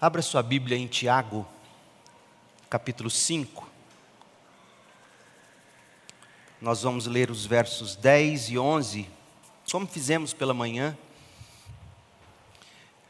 [0.00, 1.44] Abra sua Bíblia em Tiago,
[2.70, 3.68] capítulo 5.
[6.60, 9.10] Nós vamos ler os versos 10 e 11,
[9.68, 10.96] como fizemos pela manhã.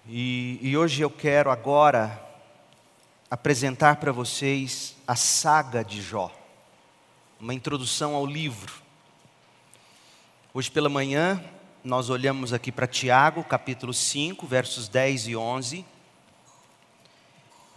[0.07, 2.27] E, e hoje eu quero agora
[3.31, 6.35] apresentar para vocês a saga de Jó,
[7.39, 8.73] uma introdução ao livro.
[10.55, 11.39] Hoje pela manhã
[11.85, 15.85] nós olhamos aqui para Tiago, capítulo 5, versos 10 e 11,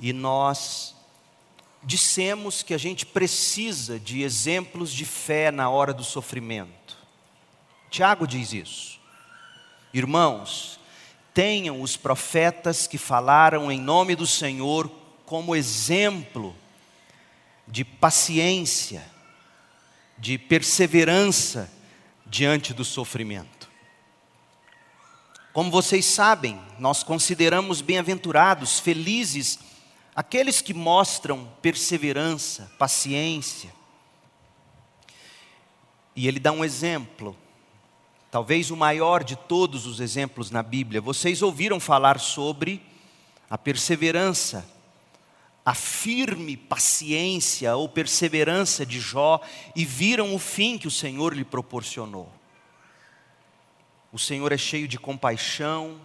[0.01, 0.95] e nós
[1.83, 6.97] dissemos que a gente precisa de exemplos de fé na hora do sofrimento.
[7.89, 8.99] Tiago diz isso.
[9.93, 10.79] Irmãos,
[11.33, 14.91] tenham os profetas que falaram em nome do Senhor
[15.25, 16.55] como exemplo
[17.67, 19.05] de paciência,
[20.17, 21.71] de perseverança
[22.25, 23.69] diante do sofrimento.
[25.53, 29.59] Como vocês sabem, nós consideramos bem-aventurados, felizes,
[30.15, 33.73] aqueles que mostram perseverança, paciência.
[36.15, 37.35] E ele dá um exemplo,
[38.29, 40.99] talvez o maior de todos os exemplos na Bíblia.
[40.99, 42.81] Vocês ouviram falar sobre
[43.49, 44.69] a perseverança,
[45.65, 49.41] a firme paciência ou perseverança de Jó
[49.75, 52.31] e viram o fim que o Senhor lhe proporcionou.
[54.11, 56.01] O Senhor é cheio de compaixão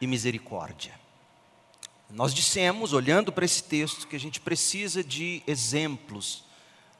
[0.00, 1.01] e misericórdia.
[2.14, 6.44] Nós dissemos, olhando para esse texto, que a gente precisa de exemplos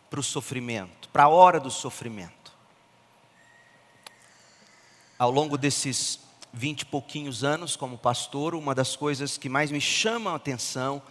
[0.08, 2.50] para o sofrimento, para a hora do sofrimento.
[5.18, 6.18] Ao longo desses
[6.50, 11.02] vinte e pouquinhos anos como pastor, uma das coisas que mais me chama a atenção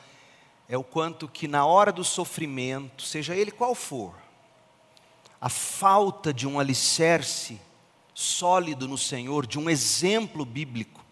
[0.67, 4.15] é o quanto que na hora do sofrimento, seja ele qual for,
[5.39, 7.61] a falta de um alicerce
[8.15, 11.05] sólido no Senhor, de um exemplo bíblico,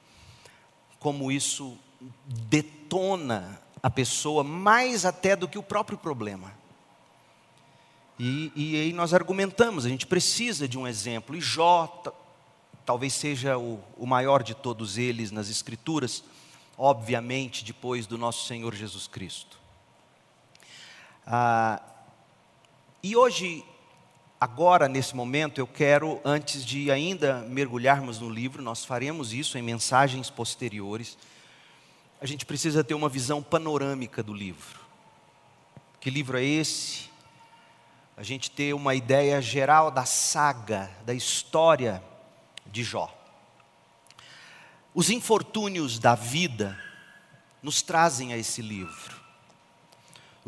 [0.99, 1.77] como isso
[2.89, 6.51] detona a pessoa mais até do que o próprio problema.
[8.17, 12.03] E, e aí nós argumentamos, a gente precisa de um exemplo, e Jó
[12.85, 16.23] talvez seja o, o maior de todos eles nas Escrituras,
[16.75, 19.59] obviamente depois do nosso Senhor Jesus Cristo.
[21.25, 21.81] Ah,
[23.03, 23.63] e hoje
[24.41, 29.61] Agora, nesse momento, eu quero, antes de ainda mergulharmos no livro, nós faremos isso em
[29.61, 31.17] mensagens posteriores.
[32.21, 34.79] A gente precisa ter uma visão panorâmica do livro.
[35.99, 37.09] Que livro é esse?
[38.17, 42.03] A gente ter uma ideia geral da saga, da história
[42.65, 43.15] de Jó.
[44.93, 46.77] Os infortúnios da vida
[47.63, 49.19] nos trazem a esse livro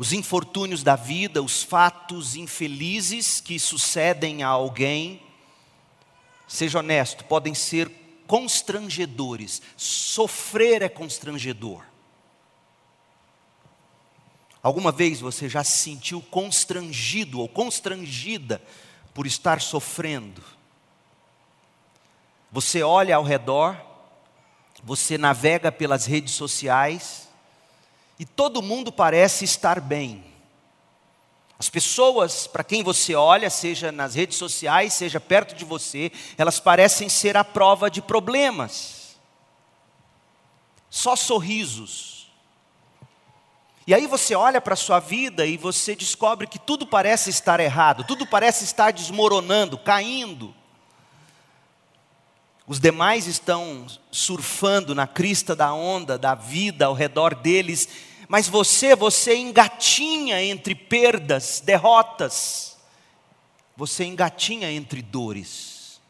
[0.02, 5.22] os infortúnios da vida, os fatos infelizes que sucedem a alguém,
[6.48, 7.88] seja honesto, podem ser
[8.32, 9.60] constrangedores.
[9.76, 11.84] Sofrer é constrangedor.
[14.62, 18.62] Alguma vez você já se sentiu constrangido ou constrangida
[19.12, 20.42] por estar sofrendo?
[22.50, 23.78] Você olha ao redor,
[24.82, 27.28] você navega pelas redes sociais,
[28.18, 30.31] e todo mundo parece estar bem.
[31.58, 36.58] As pessoas para quem você olha, seja nas redes sociais, seja perto de você, elas
[36.58, 39.16] parecem ser a prova de problemas.
[40.90, 42.12] Só sorrisos.
[43.86, 47.58] E aí você olha para a sua vida e você descobre que tudo parece estar
[47.58, 50.54] errado, tudo parece estar desmoronando, caindo.
[52.66, 57.88] Os demais estão surfando na crista da onda da vida ao redor deles
[58.32, 62.78] mas você, você engatinha entre perdas, derrotas,
[63.76, 66.00] você engatinha entre dores.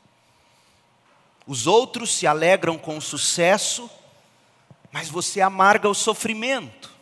[1.44, 3.90] Os outros se alegram com o sucesso,
[4.92, 6.94] mas você amarga o sofrimento.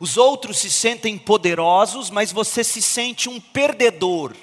[0.00, 4.34] Os outros se sentem poderosos, mas você se sente um perdedor.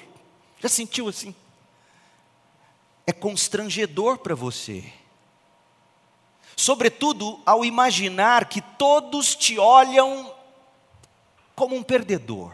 [0.60, 1.34] Já sentiu assim?
[3.04, 4.84] É constrangedor para você.
[6.56, 10.32] Sobretudo ao imaginar que todos te olham
[11.54, 12.52] como um perdedor.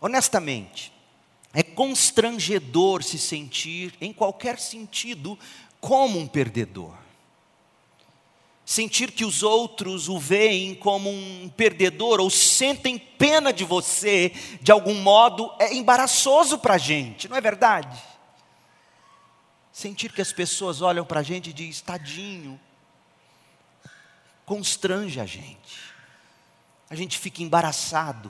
[0.00, 0.92] Honestamente,
[1.52, 5.38] é constrangedor se sentir, em qualquer sentido,
[5.80, 6.94] como um perdedor.
[8.64, 14.70] Sentir que os outros o veem como um perdedor ou sentem pena de você, de
[14.70, 17.98] algum modo, é embaraçoso para a gente, não é verdade?
[19.78, 22.58] Sentir que as pessoas olham para a gente e dizem, tadinho,
[24.44, 25.78] constrange a gente.
[26.90, 28.28] A gente fica embaraçado.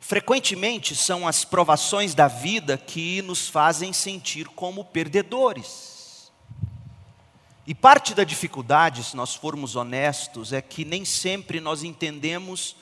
[0.00, 6.32] Frequentemente são as provações da vida que nos fazem sentir como perdedores.
[7.66, 12.76] E parte da dificuldade, se nós formos honestos, é que nem sempre nós entendemos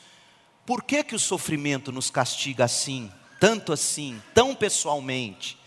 [0.65, 5.64] por que, que o sofrimento nos castiga assim, tanto assim, tão pessoalmente.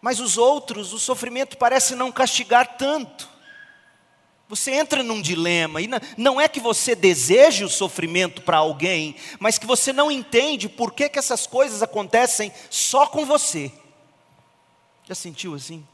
[0.00, 3.28] Mas os outros, o sofrimento parece não castigar tanto.
[4.48, 9.58] Você entra num dilema, e não é que você deseje o sofrimento para alguém, mas
[9.58, 13.70] que você não entende por que, que essas coisas acontecem só com você.
[15.04, 15.86] Já sentiu assim?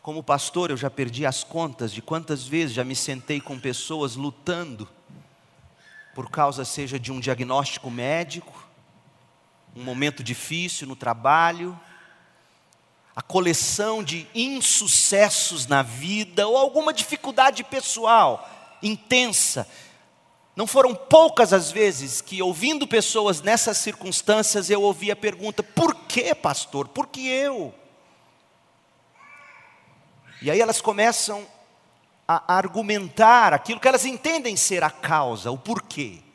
[0.00, 4.14] Como pastor, eu já perdi as contas de quantas vezes já me sentei com pessoas
[4.16, 4.88] lutando,
[6.14, 8.65] por causa seja de um diagnóstico médico,
[9.76, 11.78] um momento difícil no trabalho,
[13.14, 18.48] a coleção de insucessos na vida ou alguma dificuldade pessoal
[18.82, 19.68] intensa.
[20.54, 25.94] Não foram poucas as vezes que, ouvindo pessoas nessas circunstâncias, eu ouvi a pergunta: por
[25.94, 26.88] que, pastor?
[26.88, 27.74] Por que eu?
[30.40, 31.46] E aí elas começam
[32.26, 36.25] a argumentar aquilo que elas entendem ser a causa, o porquê.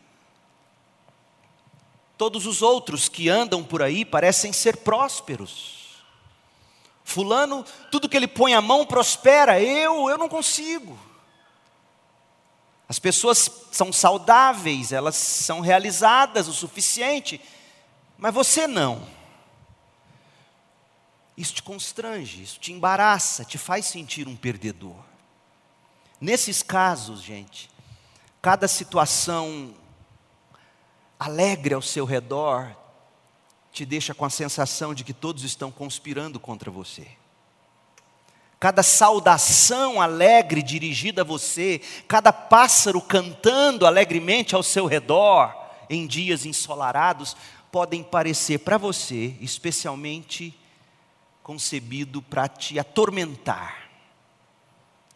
[2.21, 6.03] Todos os outros que andam por aí parecem ser prósperos.
[7.03, 10.99] Fulano, tudo que ele põe a mão prospera, eu, eu não consigo.
[12.87, 17.41] As pessoas são saudáveis, elas são realizadas o suficiente,
[18.19, 19.01] mas você não.
[21.35, 25.03] Isso te constrange, isso te embaraça, te faz sentir um perdedor.
[26.19, 27.67] Nesses casos, gente,
[28.39, 29.73] cada situação
[31.21, 32.75] alegre ao seu redor
[33.71, 37.07] te deixa com a sensação de que todos estão conspirando contra você.
[38.59, 45.55] Cada saudação alegre dirigida a você, cada pássaro cantando alegremente ao seu redor,
[45.87, 47.37] em dias ensolarados,
[47.71, 50.57] podem parecer para você, especialmente
[51.43, 53.91] concebido para te atormentar,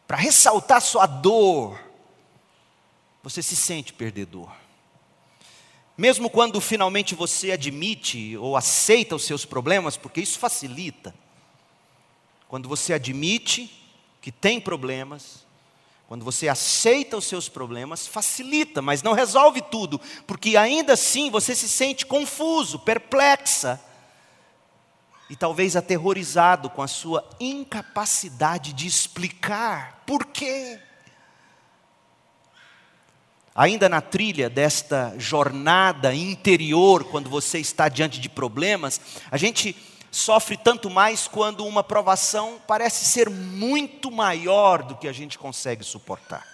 [0.06, 1.80] para ressaltar sua dor.
[3.24, 4.65] Você se sente perdedor.
[5.98, 11.16] Mesmo quando finalmente você admite ou aceita os seus problemas, porque isso facilita.
[12.48, 13.72] Quando você admite
[14.22, 15.46] que tem problemas,
[16.08, 21.56] quando você aceita os seus problemas, facilita, mas não resolve tudo, porque ainda assim você
[21.56, 23.82] se sente confuso, perplexa,
[25.30, 30.80] e talvez aterrorizado com a sua incapacidade de explicar por quê.
[33.56, 39.00] Ainda na trilha desta jornada interior, quando você está diante de problemas,
[39.32, 39.74] a gente
[40.12, 45.86] sofre tanto mais quando uma provação parece ser muito maior do que a gente consegue
[45.86, 46.46] suportar.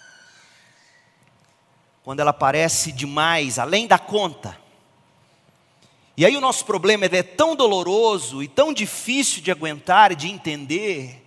[2.04, 4.56] Quando ela parece demais, além da conta,
[6.16, 10.28] e aí o nosso problema é tão doloroso e tão difícil de aguentar e de
[10.28, 11.24] entender,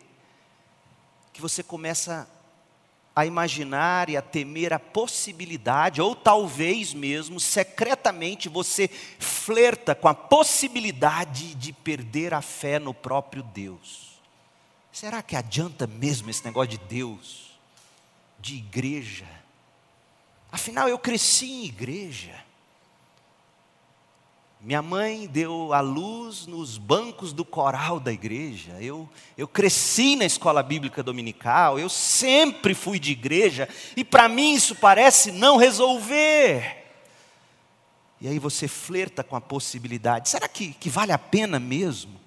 [1.33, 2.29] que você começa
[3.15, 10.13] a imaginar e a temer a possibilidade, ou talvez mesmo secretamente você flerta com a
[10.13, 14.19] possibilidade de perder a fé no próprio Deus.
[14.91, 17.57] Será que adianta mesmo esse negócio de Deus,
[18.39, 19.27] de igreja?
[20.51, 22.44] Afinal, eu cresci em igreja.
[24.65, 28.71] Minha mãe deu a luz nos bancos do coral da igreja.
[28.81, 31.77] Eu, eu cresci na escola bíblica dominical.
[31.77, 33.69] Eu sempre fui de igreja.
[33.95, 36.83] E para mim isso parece não resolver.
[38.19, 42.19] E aí você flerta com a possibilidade: será que, que vale a pena mesmo?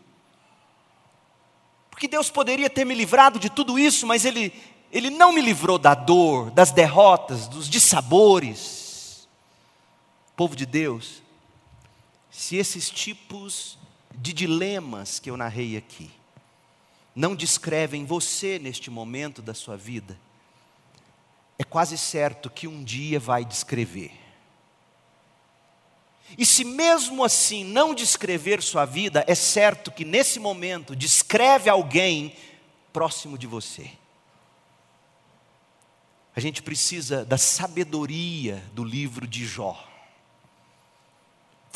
[1.91, 4.53] Porque Deus poderia ter me livrado de tudo isso, mas Ele,
[4.93, 9.29] Ele não me livrou da dor, das derrotas, dos dissabores.
[10.37, 11.21] Povo de Deus,
[12.39, 13.77] se esses tipos
[14.15, 16.09] de dilemas que eu narrei aqui
[17.13, 20.17] não descrevem você neste momento da sua vida,
[21.59, 24.13] é quase certo que um dia vai descrever.
[26.39, 32.37] E se mesmo assim não descrever sua vida, é certo que nesse momento descreve alguém
[32.93, 33.91] próximo de você.
[36.37, 39.88] A gente precisa da sabedoria do livro de Jó.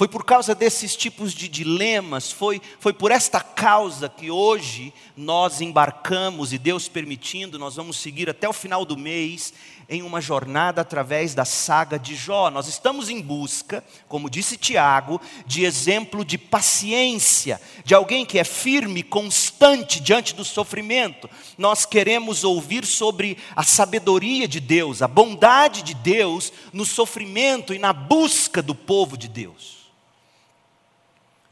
[0.02, 5.60] Foi por causa desses tipos de dilemas, foi, foi por esta causa que hoje nós
[5.60, 9.54] embarcamos, e Deus permitindo, nós vamos seguir até o final do mês
[9.88, 12.50] em uma jornada através da saga de Jó.
[12.50, 18.44] Nós estamos em busca, como disse Tiago, de exemplo de paciência, de alguém que é
[18.44, 21.30] firme, constante diante do sofrimento.
[21.56, 27.78] Nós queremos ouvir sobre a sabedoria de Deus, a bondade de Deus no sofrimento e
[27.78, 29.82] na busca do povo de Deus.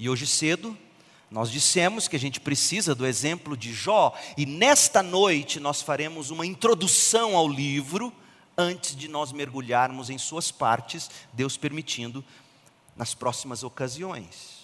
[0.00, 0.76] E hoje cedo,
[1.30, 6.30] Nós dissemos que a gente precisa do exemplo de Jó, e nesta noite nós faremos
[6.30, 8.12] uma introdução ao livro,
[8.58, 12.24] antes de nós mergulharmos em suas partes, Deus permitindo,
[12.96, 14.58] nas próximas ocasiões.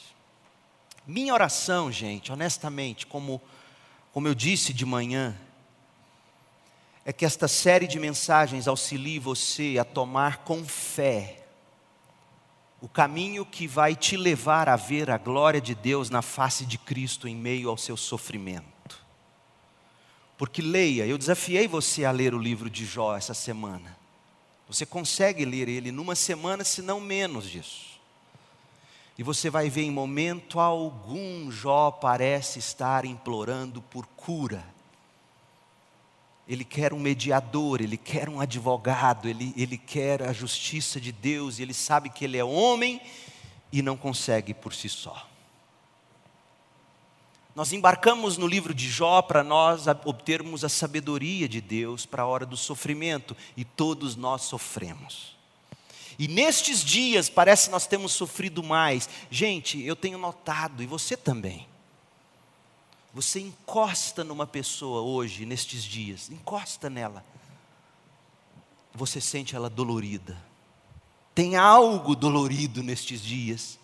[1.06, 3.40] Minha oração, gente, honestamente, como,
[4.12, 5.38] como eu disse de manhã,
[7.04, 11.45] é que esta série de mensagens auxilie você a tomar com fé
[12.80, 16.76] o caminho que vai te levar a ver a glória de Deus na face de
[16.76, 19.04] Cristo em meio ao seu sofrimento.
[20.36, 23.96] Porque leia, eu desafiei você a ler o livro de Jó essa semana.
[24.68, 27.98] Você consegue ler ele numa semana, se não menos disso.
[29.18, 34.75] E você vai ver em momento algum Jó parece estar implorando por cura.
[36.48, 41.58] Ele quer um mediador, ele quer um advogado, ele, ele quer a justiça de Deus,
[41.58, 43.00] e ele sabe que ele é homem
[43.72, 45.28] e não consegue por si só.
[47.54, 52.26] Nós embarcamos no livro de Jó para nós obtermos a sabedoria de Deus para a
[52.26, 55.34] hora do sofrimento, e todos nós sofremos.
[56.18, 59.08] E nestes dias, parece que nós temos sofrido mais.
[59.30, 61.66] Gente, eu tenho notado, e você também.
[63.16, 67.24] Você encosta numa pessoa hoje, nestes dias, encosta nela.
[68.92, 70.36] Você sente ela dolorida.
[71.34, 73.78] Tem algo dolorido nestes dias.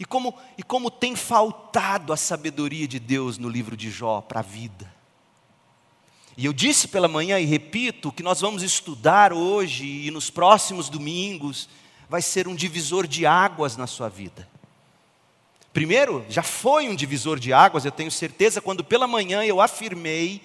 [0.00, 4.40] E como, e como tem faltado a sabedoria de Deus no livro de Jó para
[4.40, 4.92] a vida.
[6.36, 10.88] E eu disse pela manhã e repito que nós vamos estudar hoje e nos próximos
[10.88, 11.68] domingos
[12.08, 14.55] vai ser um divisor de águas na sua vida.
[15.76, 20.40] Primeiro, já foi um divisor de águas, eu tenho certeza, quando pela manhã eu afirmei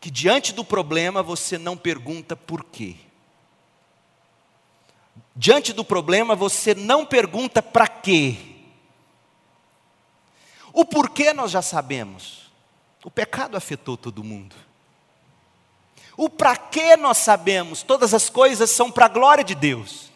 [0.00, 2.96] que diante do problema você não pergunta por quê.
[5.34, 8.38] Diante do problema você não pergunta para quê.
[10.72, 12.50] O porquê nós já sabemos.
[13.04, 14.56] O pecado afetou todo mundo.
[16.16, 20.10] O para que nós sabemos, todas as coisas são para a glória de Deus.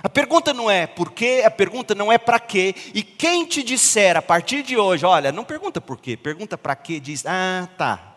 [0.00, 2.74] A pergunta não é por quê, a pergunta não é para quê.
[2.94, 6.76] E quem te disser a partir de hoje, olha, não pergunta por quê, pergunta para
[6.76, 8.14] quê, diz, ah, tá.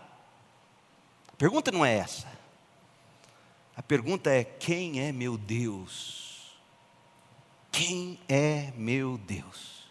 [1.28, 2.28] A pergunta não é essa.
[3.76, 6.56] A pergunta é: quem é meu Deus?
[7.72, 9.86] Quem é meu Deus?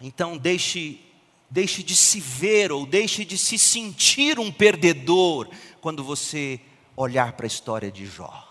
[0.00, 1.08] Então, deixe
[1.50, 5.48] Deixe de se ver ou deixe de se sentir um perdedor
[5.80, 6.60] quando você
[6.94, 8.47] olhar para a história de Jó.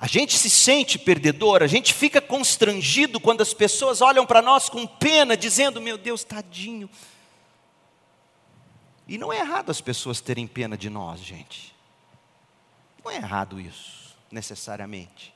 [0.00, 4.68] A gente se sente perdedor, a gente fica constrangido quando as pessoas olham para nós
[4.68, 6.88] com pena, dizendo: Meu Deus, tadinho.
[9.08, 11.74] E não é errado as pessoas terem pena de nós, gente.
[13.02, 15.34] Não é errado isso, necessariamente.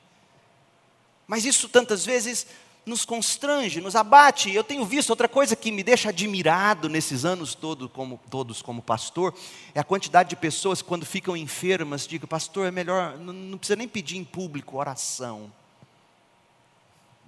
[1.27, 2.47] Mas isso tantas vezes
[2.85, 4.51] nos constrange, nos abate.
[4.51, 8.81] Eu tenho visto outra coisa que me deixa admirado nesses anos todo, como, todos como
[8.81, 9.33] pastor,
[9.73, 13.57] é a quantidade de pessoas que quando ficam enfermas, digam, pastor, é melhor, não, não
[13.57, 15.51] precisa nem pedir em público oração.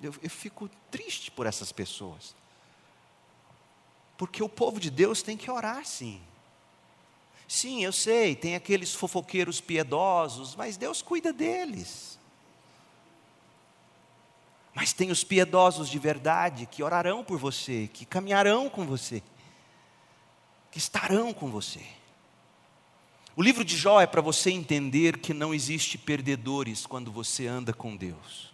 [0.02, 2.36] Eu, eu fico triste por essas pessoas.
[4.18, 6.22] Porque o povo de Deus tem que orar sim.
[7.48, 12.18] Sim, eu sei, tem aqueles fofoqueiros piedosos, mas Deus cuida deles.
[14.76, 19.24] Mas tem os piedosos de verdade que orarão por você, que caminharão com você,
[20.70, 21.82] que estarão com você.
[23.38, 27.74] O livro de Jó é para você entender que não existe perdedores quando você anda
[27.74, 28.54] com Deus.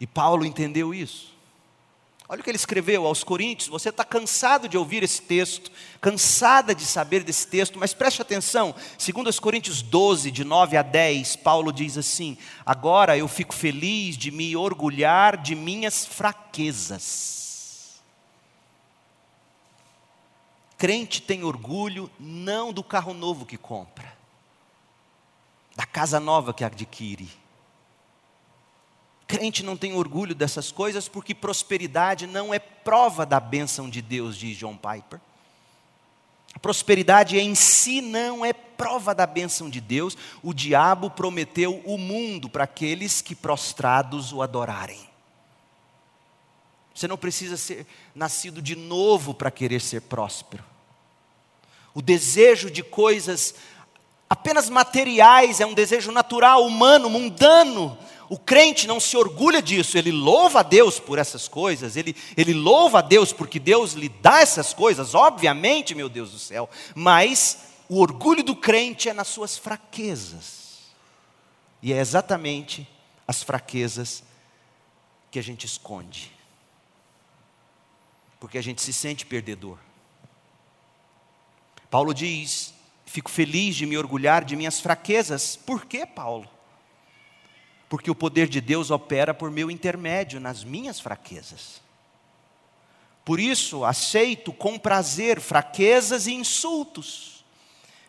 [0.00, 1.33] E Paulo entendeu isso.
[2.26, 3.68] Olha o que ele escreveu aos Coríntios.
[3.68, 8.74] Você está cansado de ouvir esse texto, cansada de saber desse texto, mas preste atenção.
[8.96, 14.16] Segundo os Coríntios 12, de 9 a 10, Paulo diz assim: Agora eu fico feliz
[14.16, 17.42] de me orgulhar de minhas fraquezas.
[20.78, 24.16] Crente tem orgulho não do carro novo que compra,
[25.76, 27.43] da casa nova que adquire
[29.26, 34.36] Crente não tem orgulho dessas coisas porque prosperidade não é prova da bênção de Deus,
[34.36, 35.20] diz John Piper.
[36.60, 40.16] Prosperidade em si não é prova da bênção de Deus.
[40.42, 45.08] O diabo prometeu o mundo para aqueles que prostrados o adorarem.
[46.94, 50.64] Você não precisa ser nascido de novo para querer ser próspero.
[51.92, 53.54] O desejo de coisas
[54.30, 57.98] apenas materiais é um desejo natural, humano, mundano.
[58.28, 62.54] O crente não se orgulha disso, ele louva a Deus por essas coisas, ele, ele
[62.54, 67.58] louva a Deus porque Deus lhe dá essas coisas, obviamente, meu Deus do céu, mas
[67.88, 70.80] o orgulho do crente é nas suas fraquezas,
[71.82, 72.88] e é exatamente
[73.28, 74.22] as fraquezas
[75.30, 76.32] que a gente esconde.
[78.40, 79.78] Porque a gente se sente perdedor.
[81.90, 82.74] Paulo diz:
[83.06, 85.56] Fico feliz de me orgulhar de minhas fraquezas.
[85.56, 86.48] Por quê, Paulo?
[87.94, 91.80] Porque o poder de Deus opera por meu intermédio nas minhas fraquezas.
[93.24, 97.44] Por isso, aceito com prazer fraquezas e insultos,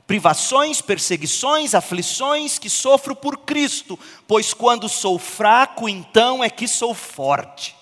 [0.08, 3.96] privações, perseguições, aflições que sofro por Cristo,
[4.28, 7.76] pois quando sou fraco, então é que sou forte.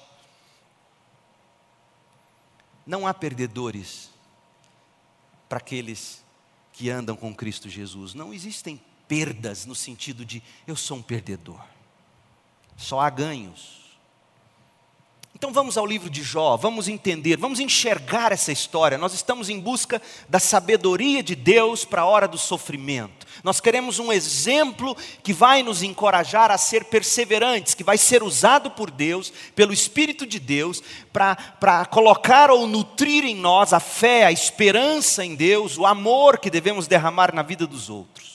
[2.86, 4.10] Não há perdedores
[5.48, 6.22] para aqueles
[6.74, 8.13] que andam com Cristo Jesus.
[8.13, 11.62] Não existem perdas no sentido de eu sou um perdedor.
[12.77, 13.84] Só há ganhos.
[15.44, 18.98] Então vamos ao livro de Jó, vamos entender, vamos enxergar essa história.
[18.98, 23.27] Nós estamos em busca da sabedoria de Deus para a hora do sofrimento.
[23.44, 28.72] Nós queremos um exemplo que vai nos encorajar a ser perseverantes, que vai ser usado
[28.72, 34.32] por Deus, pelo Espírito de Deus, para colocar ou nutrir em nós a fé, a
[34.32, 38.32] esperança em Deus, o amor que devemos derramar na vida dos outros.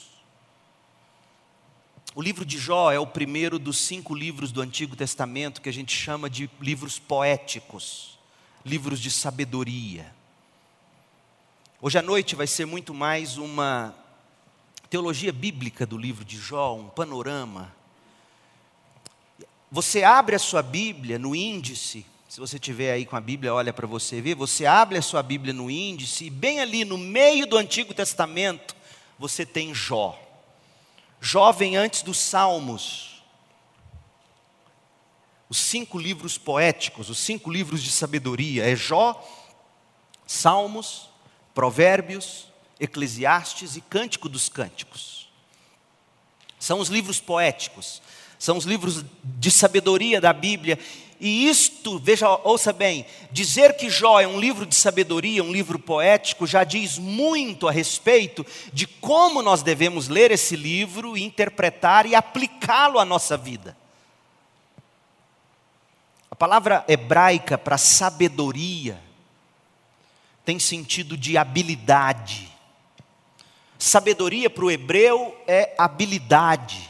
[2.19, 5.73] O livro de Jó é o primeiro dos cinco livros do Antigo Testamento que a
[5.73, 8.19] gente chama de livros poéticos,
[8.67, 10.13] livros de sabedoria.
[11.81, 13.95] Hoje à noite vai ser muito mais uma
[14.91, 17.73] teologia bíblica do livro de Jó, um panorama.
[19.71, 23.73] Você abre a sua Bíblia no índice, se você tiver aí com a Bíblia, olha
[23.73, 27.47] para você ver, você abre a sua Bíblia no índice e bem ali no meio
[27.47, 28.75] do Antigo Testamento,
[29.21, 30.25] você tem Jó
[31.21, 33.23] jovem antes dos Salmos.
[35.49, 39.27] Os cinco livros poéticos, os cinco livros de sabedoria é Jó,
[40.27, 41.09] Salmos,
[41.55, 42.49] Provérbios,
[42.79, 45.29] Eclesiastes e Cântico dos Cânticos.
[46.59, 48.03] São os livros poéticos,
[48.39, 50.79] são os livros de sabedoria da Bíblia
[51.21, 55.79] e isto, veja, ouça bem, dizer que Jó é um livro de sabedoria, um livro
[55.79, 62.15] poético, já diz muito a respeito de como nós devemos ler esse livro, interpretar e
[62.15, 63.77] aplicá-lo à nossa vida.
[66.31, 69.03] A palavra hebraica para sabedoria
[70.45, 72.49] tem sentido de habilidade.
[73.77, 76.88] Sabedoria para o hebreu é habilidade.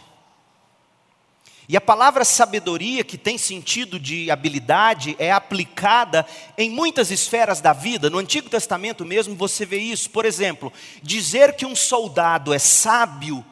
[1.68, 6.26] E a palavra sabedoria, que tem sentido de habilidade, é aplicada
[6.56, 8.08] em muitas esferas da vida.
[8.08, 10.08] No Antigo Testamento mesmo você vê isso.
[10.08, 13.44] Por exemplo, dizer que um soldado é sábio,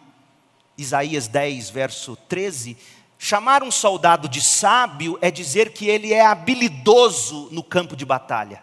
[0.78, 2.78] Isaías 10, verso 13.
[3.18, 8.62] Chamar um soldado de sábio é dizer que ele é habilidoso no campo de batalha.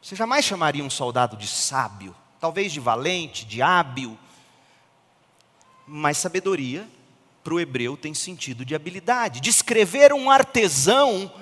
[0.00, 4.18] Você jamais chamaria um soldado de sábio, talvez de valente, de hábil,
[5.86, 6.88] mas sabedoria
[7.48, 9.40] para o hebreu tem sentido de habilidade.
[9.40, 11.32] Descrever um artesão,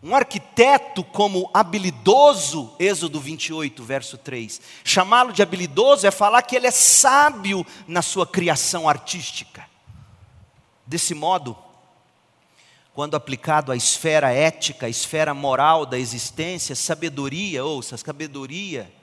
[0.00, 4.60] um arquiteto como habilidoso, Êxodo 28, verso 3.
[4.84, 9.68] Chamá-lo de habilidoso é falar que ele é sábio na sua criação artística.
[10.86, 11.58] Desse modo,
[12.94, 18.94] quando aplicado à esfera ética, à esfera moral da existência, sabedoria, ouça, sabedoria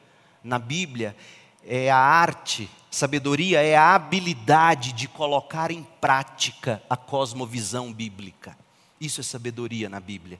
[0.41, 1.17] na Bíblia
[1.65, 8.57] é a arte Sabedoria é a habilidade de colocar em prática a cosmovisão bíblica.
[8.99, 10.39] Isso é sabedoria na Bíblia.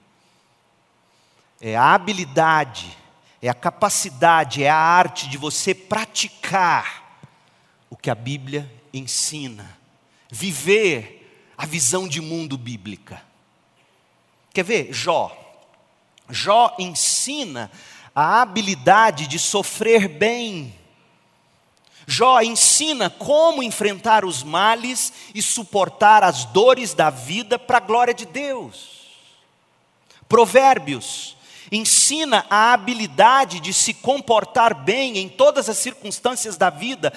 [1.60, 2.96] É a habilidade,
[3.40, 7.20] é a capacidade, é a arte de você praticar
[7.88, 9.78] o que a Bíblia ensina.
[10.28, 13.22] Viver a visão de mundo bíblica.
[14.52, 14.92] Quer ver?
[14.92, 15.36] Jó.
[16.28, 17.70] Jó ensina
[18.14, 20.74] a habilidade de sofrer bem
[22.10, 28.12] Jó ensina como enfrentar os males e suportar as dores da vida para a glória
[28.12, 29.12] de Deus.
[30.28, 31.36] Provérbios
[31.70, 37.12] ensina a habilidade de se comportar bem em todas as circunstâncias da vida.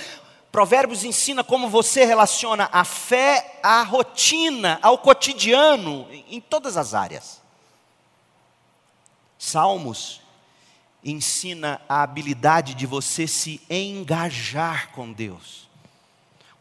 [0.52, 7.42] Provérbios ensina como você relaciona a fé à rotina, ao cotidiano, em todas as áreas.
[9.40, 10.23] Salmos
[11.04, 15.63] ensina a habilidade de você se engajar com Deus.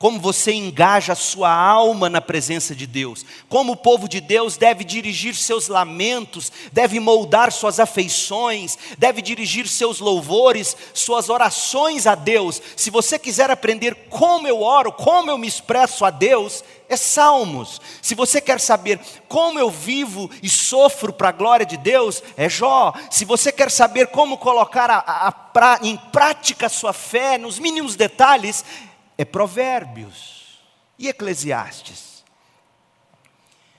[0.02, 3.24] Como você engaja a sua alma na presença de Deus.
[3.48, 9.68] Como o povo de Deus deve dirigir seus lamentos, deve moldar suas afeições, deve dirigir
[9.68, 12.60] seus louvores, suas orações a Deus.
[12.74, 17.80] Se você quiser aprender como eu oro, como eu me expresso a Deus, é Salmos.
[18.02, 22.48] Se você quer saber como eu vivo e sofro para a glória de Deus, é
[22.48, 22.92] Jó.
[23.08, 27.60] Se você quer saber como colocar a, a, a, em prática a sua fé nos
[27.60, 28.91] mínimos detalhes, é
[29.24, 30.60] Provérbios
[30.98, 32.24] e Eclesiastes.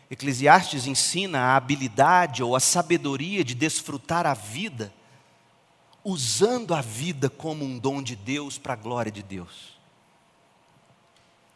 [0.10, 4.94] Eclesiastes ensina a habilidade ou a sabedoria de desfrutar a vida,
[6.04, 9.80] usando a vida como um dom de Deus para a glória de Deus.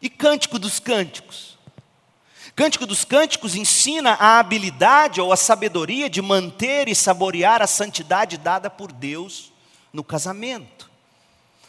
[0.00, 1.58] E Cântico dos Cânticos.
[2.56, 8.36] Cântico dos Cânticos ensina a habilidade ou a sabedoria de manter e saborear a santidade
[8.36, 9.52] dada por Deus
[9.92, 10.87] no casamento,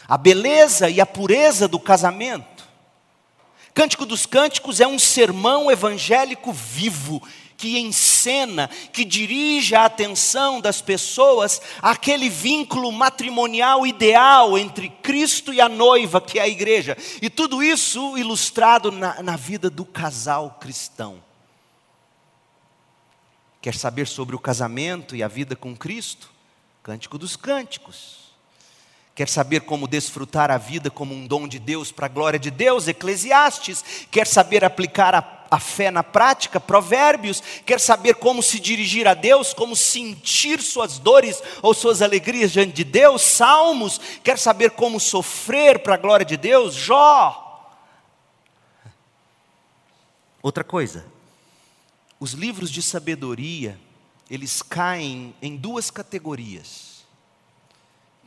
[0.10, 2.60] a beleza e a pureza do casamento
[3.80, 10.82] Cântico dos Cânticos é um sermão evangélico vivo, que encena, que dirige a atenção das
[10.82, 16.98] pessoas àquele vínculo matrimonial ideal entre Cristo e a noiva, que é a igreja.
[17.22, 21.24] E tudo isso ilustrado na, na vida do casal cristão.
[23.62, 26.30] Quer saber sobre o casamento e a vida com Cristo?
[26.84, 28.19] Cântico dos Cânticos.
[29.20, 32.50] Quer saber como desfrutar a vida como um dom de Deus para a glória de
[32.50, 32.88] Deus?
[32.88, 33.84] Eclesiastes.
[34.10, 36.58] Quer saber aplicar a, a, fé na prática?
[36.58, 37.44] Provérbios.
[37.66, 39.54] Quer saber como se dirigir a Deus?
[39.54, 43.22] Como sentir suas dores ou suas alegrias diante de Deus?
[43.22, 44.00] Salmos.
[44.24, 46.74] Quer saber como sofrer para a glória de Deus?
[46.74, 47.76] Jó.
[50.42, 51.06] Outra coisa.
[52.22, 53.78] Os livros de sabedoria,
[54.32, 56.89] eles caem em duas categorias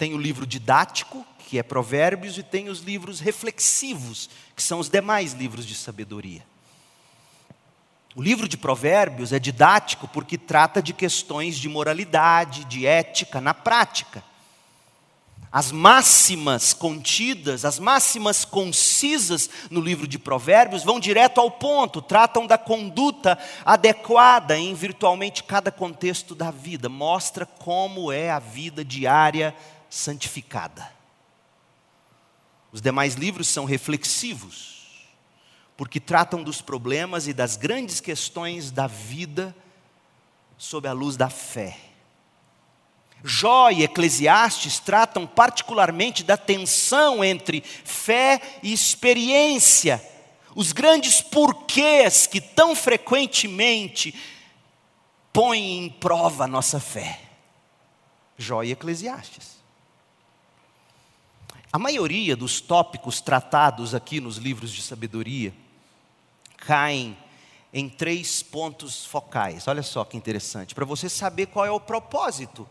[0.02, 4.88] tem o livro didático, que é Provérbios, e tem os livros reflexivos, que são os
[4.88, 6.44] demais livros de sabedoria.
[8.16, 13.54] O livro de Provérbios é didático porque trata de questões de moralidade, de ética na
[13.54, 14.24] prática.
[15.52, 22.44] As máximas contidas, as máximas concisas no livro de Provérbios vão direto ao ponto, tratam
[22.44, 29.54] da conduta adequada em virtualmente cada contexto da vida, mostra como é a vida diária
[29.92, 30.90] santificada.
[32.72, 35.04] Os demais livros são reflexivos,
[35.76, 39.54] porque tratam dos problemas e das grandes questões da vida
[40.56, 41.78] sob a luz da fé.
[43.22, 50.02] Jó e Eclesiastes tratam particularmente da tensão entre fé e experiência,
[50.54, 54.18] os grandes porquês que tão frequentemente
[55.34, 57.20] põem em prova a nossa fé.
[58.38, 59.61] Jó e Eclesiastes.
[61.72, 65.54] A maioria dos tópicos tratados aqui nos livros de sabedoria
[66.58, 67.16] caem
[67.72, 69.66] em três pontos focais.
[69.66, 72.68] Olha só que interessante, para você saber qual é o propósito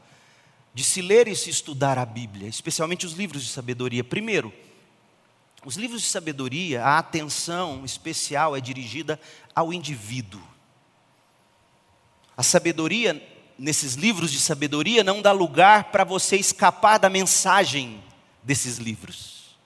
[0.72, 4.04] de se ler e se estudar a Bíblia, especialmente os livros de sabedoria.
[4.04, 4.54] Primeiro,
[5.66, 9.20] os livros de sabedoria, a atenção especial é dirigida
[9.56, 10.42] ao indivíduo.
[12.38, 13.20] A sabedoria,
[13.58, 18.02] nesses livros de sabedoria, não dá lugar para você escapar da mensagem
[18.44, 19.58] desses livros.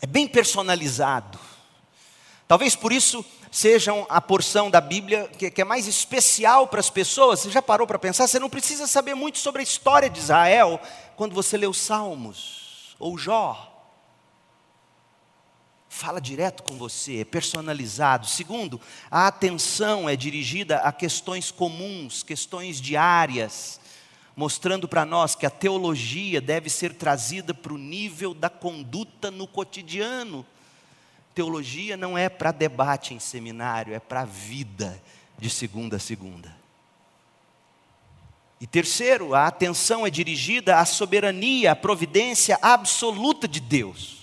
[0.00, 1.38] É bem personalizado.
[2.48, 7.40] Talvez por isso sejam a porção da Bíblia que, é mais especial para as pessoas.
[7.40, 8.26] Você já parou para pensar?
[8.26, 10.80] Você não precisa saber muito sobre a história de Israel
[11.16, 13.68] quando você lê os Salmos ou Jó.
[15.88, 18.26] Fala direto com você, é personalizado.
[18.26, 23.78] Segundo, a atenção é dirigida a questões comuns, questões diárias,
[24.36, 29.46] mostrando para nós que a teologia deve ser trazida para o nível da conduta no
[29.46, 30.46] cotidiano.
[31.34, 35.02] Teologia não é para debate em seminário, é para vida
[35.38, 36.54] de segunda a segunda.
[38.60, 44.21] E terceiro, a atenção é dirigida à soberania, à providência absoluta de Deus.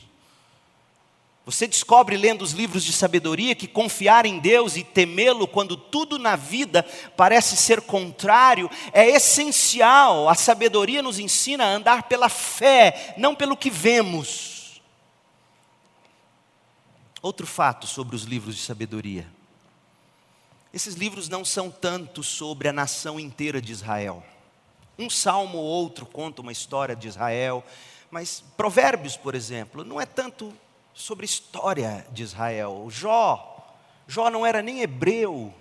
[1.46, 6.20] Você descobre lendo os livros de sabedoria que confiar em Deus e temê-lo quando tudo
[6.20, 6.84] na vida
[7.18, 10.30] parece ser contrário é essencial.
[10.30, 14.80] A sabedoria nos ensina a andar pela fé, não pelo que vemos.
[17.22, 19.28] Outro fato sobre os livros de sabedoria.
[20.72, 24.24] Esses livros não são tanto sobre a nação inteira de Israel.
[25.00, 27.64] Um salmo ou outro conta uma história de Israel,
[28.12, 30.54] mas Provérbios, por exemplo, não é tanto
[31.00, 32.86] sobre a história de Israel.
[32.90, 33.74] Jó,
[34.06, 35.54] Jó não era nem hebreu,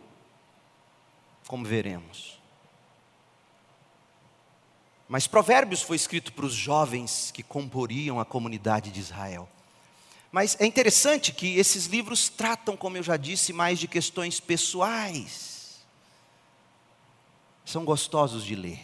[1.46, 2.40] como veremos.
[5.09, 9.48] Mas Provérbios foi escrito para os jovens que comporiam a comunidade de Israel.
[10.33, 15.79] Mas é interessante que esses livros tratam, como eu já disse, mais de questões pessoais.
[17.64, 18.81] São gostosos de ler.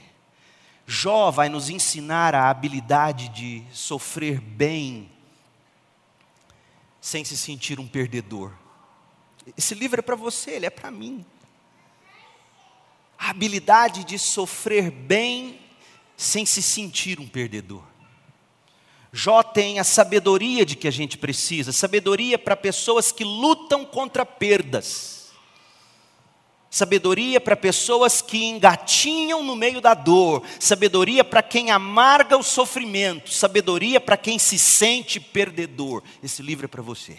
[0.86, 5.10] Jó vai nos ensinar a habilidade de sofrer bem
[7.04, 8.50] sem se sentir um perdedor.
[9.58, 11.22] Esse livro é para você, ele é para mim.
[13.18, 15.60] A habilidade de sofrer bem
[16.16, 17.84] sem se sentir um perdedor.
[19.12, 24.24] Jó tem a sabedoria de que a gente precisa, sabedoria para pessoas que lutam contra
[24.24, 25.23] perdas.
[26.74, 33.32] Sabedoria para pessoas que engatinham no meio da dor, sabedoria para quem amarga o sofrimento,
[33.32, 36.02] sabedoria para quem se sente perdedor.
[36.20, 37.16] Esse livro é para você.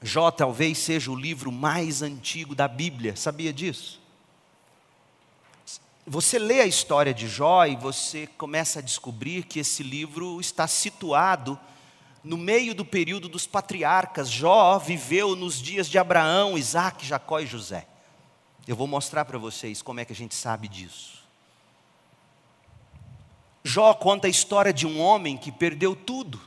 [0.00, 4.00] Jó talvez seja o livro mais antigo da Bíblia, sabia disso?
[6.06, 10.66] Você lê a história de Jó e você começa a descobrir que esse livro está
[10.66, 11.60] situado
[12.26, 14.28] no meio do período dos patriarcas.
[14.28, 17.86] Jó viveu nos dias de Abraão, Isaac, Jacó e José.
[18.66, 21.24] Eu vou mostrar para vocês como é que a gente sabe disso.
[23.64, 26.40] Jó conta a história de um homem que perdeu tudo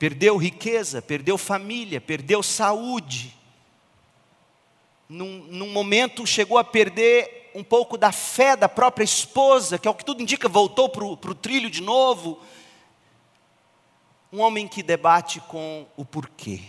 [0.00, 3.36] perdeu riqueza, perdeu família, perdeu saúde.
[5.06, 9.94] Num, num, momento chegou a perder um pouco da fé da própria esposa, que ao
[9.94, 12.40] que tudo indica voltou para o trilho de novo.
[14.32, 16.62] Um homem que debate com o porquê.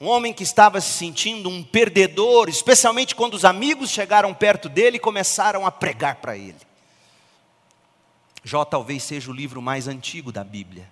[0.00, 4.96] Um homem que estava se sentindo um perdedor, especialmente quando os amigos chegaram perto dele
[4.96, 6.56] e começaram a pregar para ele.
[8.42, 10.88] Jó talvez seja o livro mais antigo da Bíblia.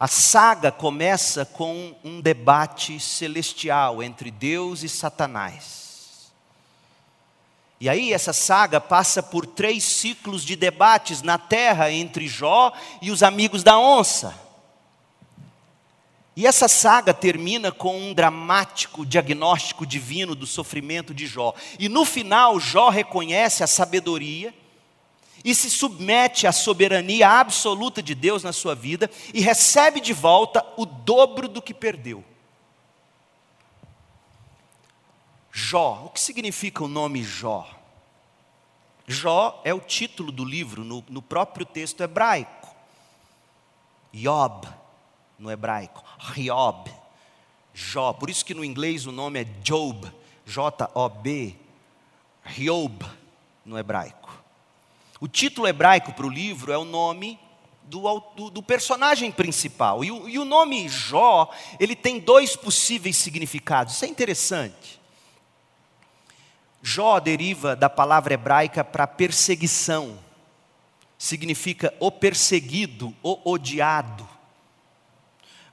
[0.00, 5.89] A saga começa com um debate celestial entre Deus e Satanás.
[7.80, 13.10] E aí, essa saga passa por três ciclos de debates na terra entre Jó e
[13.10, 14.38] os amigos da onça.
[16.36, 21.54] E essa saga termina com um dramático diagnóstico divino do sofrimento de Jó.
[21.78, 24.54] E no final, Jó reconhece a sabedoria
[25.42, 30.64] e se submete à soberania absoluta de Deus na sua vida e recebe de volta
[30.76, 32.22] o dobro do que perdeu.
[35.52, 37.68] Jó, o que significa o nome Jó?
[39.06, 42.68] Jó é o título do livro no, no próprio texto hebraico.
[44.14, 44.68] Yob,
[45.38, 46.04] no hebraico.
[46.36, 46.90] Hiob.
[47.74, 48.12] Jó.
[48.12, 50.12] Por isso que no inglês o nome é Job.
[50.46, 51.56] J-O-B.
[52.56, 53.04] Hiob,
[53.64, 54.30] no hebraico.
[55.20, 57.38] O título hebraico para o livro é o nome
[57.82, 60.04] do, do, do personagem principal.
[60.04, 63.94] E o, e o nome Jó, ele tem dois possíveis significados.
[63.94, 64.99] Isso é interessante.
[66.82, 70.18] Jó deriva da palavra hebraica para perseguição.
[71.18, 74.28] Significa o perseguido, o odiado.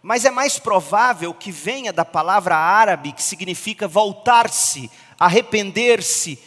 [0.02, 6.39] Mas é mais provável que venha da palavra árabe que significa voltar-se, arrepender-se,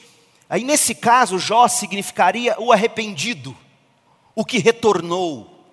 [0.51, 3.57] Aí nesse caso, Jó significaria o arrependido,
[4.35, 5.65] o que retornou.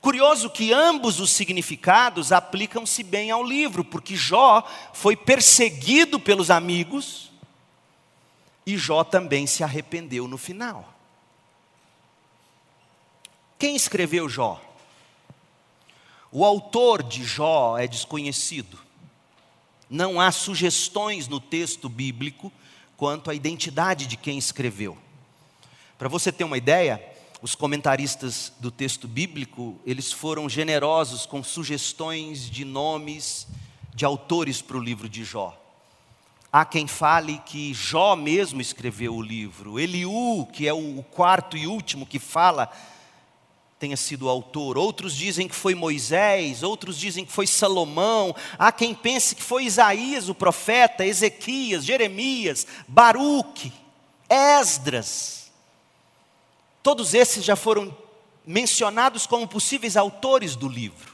[0.00, 7.31] Curioso que ambos os significados aplicam-se bem ao livro, porque Jó foi perseguido pelos amigos
[8.66, 10.92] e Jó também se arrependeu no final.
[13.58, 14.60] Quem escreveu Jó?
[16.30, 18.78] O autor de Jó é desconhecido.
[19.88, 22.52] Não há sugestões no texto bíblico
[22.96, 24.96] quanto à identidade de quem escreveu.
[25.98, 27.02] Para você ter uma ideia,
[27.42, 33.46] os comentaristas do texto bíblico, eles foram generosos com sugestões de nomes
[33.94, 35.61] de autores para o livro de Jó.
[36.52, 39.80] Há quem fale que Jó mesmo escreveu o livro.
[39.80, 42.70] Eliú, que é o quarto e último que fala
[43.78, 48.70] tenha sido o autor, outros dizem que foi Moisés, outros dizem que foi Salomão, há
[48.70, 53.72] quem pense que foi Isaías, o profeta, Ezequias, Jeremias, Baruque,
[54.30, 55.50] Esdras.
[56.80, 57.92] Todos esses já foram
[58.46, 61.12] mencionados como possíveis autores do livro.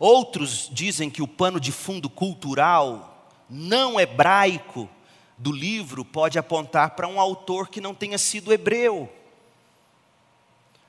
[0.00, 3.17] Outros dizem que o pano de fundo cultural
[3.48, 4.88] não hebraico
[5.36, 9.10] do livro pode apontar para um autor que não tenha sido hebreu.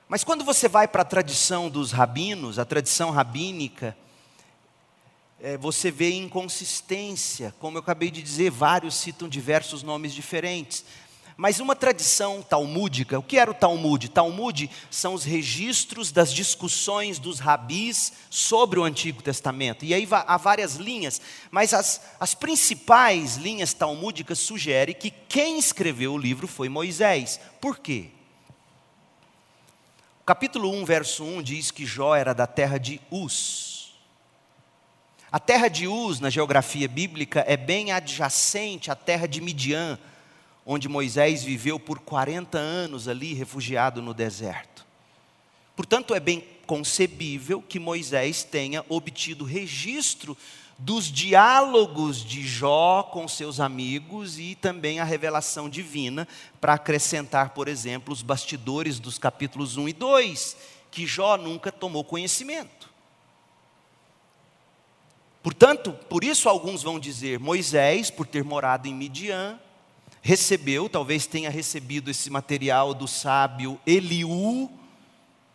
[0.08, 3.96] Mas quando você vai para a tradição dos rabinos, a tradição rabínica,
[5.40, 10.84] é, você vê inconsistência, como eu acabei de dizer, vários citam diversos nomes diferentes.
[11.42, 14.10] Mas uma tradição talmúdica, o que era o Talmud?
[14.10, 19.86] Talmud são os registros das discussões dos rabis sobre o Antigo Testamento.
[19.86, 26.12] E aí há várias linhas, mas as, as principais linhas talmúdicas sugerem que quem escreveu
[26.12, 27.40] o livro foi Moisés.
[27.62, 28.10] Por quê?
[30.26, 33.94] capítulo 1, verso 1 diz que Jó era da terra de Uz.
[35.32, 39.98] A terra de Uz, na geografia bíblica, é bem adjacente à terra de Midian,
[40.72, 44.86] onde Moisés viveu por 40 anos ali, refugiado no deserto.
[45.76, 50.38] Portanto, é bem concebível que Moisés tenha obtido registro
[50.78, 56.28] dos diálogos de Jó com seus amigos e também a revelação divina,
[56.62, 60.58] para acrescentar, por exemplo, os bastidores dos capítulos 1 e 2,
[60.92, 62.92] que Jó nunca tomou conhecimento.
[65.42, 69.60] Portanto, por isso alguns vão dizer: Moisés, por ter morado em Midian,
[70.22, 74.70] recebeu, talvez tenha recebido esse material do sábio Eliú,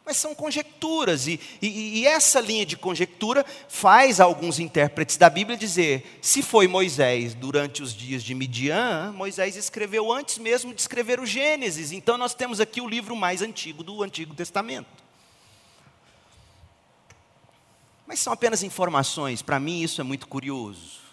[0.04, 5.56] mas são conjecturas, e, e, e, essa linha de conjectura faz alguns intérpretes da Bíblia
[5.56, 11.20] dizer: se foi Moisés durante os dias de Midian, Moisés escreveu antes mesmo de escrever
[11.20, 15.02] o Gênesis, então nós temos aqui o livro mais antigo do Antigo Testamento.
[18.06, 21.03] Mas são apenas informações, para mim isso é muito curioso.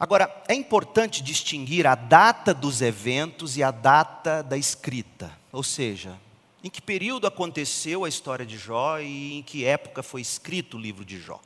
[0.00, 6.18] Agora, é importante distinguir a data dos eventos e a data da escrita, ou seja,
[6.64, 10.80] em que período aconteceu a história de Jó e em que época foi escrito o
[10.80, 11.38] livro de Jó.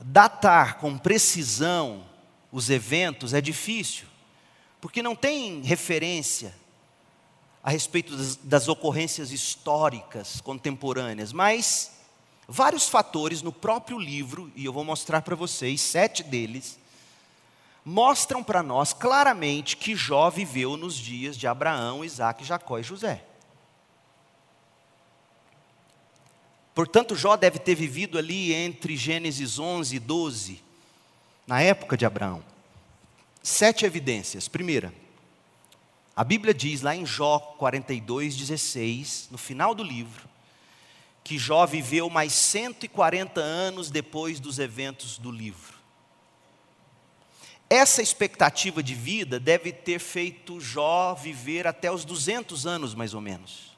[0.00, 2.06] Datar com precisão
[2.50, 4.06] os eventos é difícil,
[4.80, 6.54] porque não tem referência
[7.62, 11.97] a respeito das, das ocorrências históricas contemporâneas, mas
[12.48, 16.78] vários fatores no próprio livro, e eu vou mostrar para vocês sete deles,
[17.84, 23.22] mostram para nós claramente que Jó viveu nos dias de Abraão, Isaac, Jacó e José.
[26.74, 30.62] Portanto, Jó deve ter vivido ali entre Gênesis 11 e 12,
[31.46, 32.42] na época de Abraão.
[33.42, 34.48] Sete evidências.
[34.48, 34.94] Primeira,
[36.14, 40.28] a Bíblia diz lá em Jó 42, 16, no final do livro,
[41.28, 45.76] que Jó viveu mais 140 anos depois dos eventos do livro.
[47.68, 53.20] Essa expectativa de vida deve ter feito Jó viver até os 200 anos, mais ou
[53.20, 53.76] menos.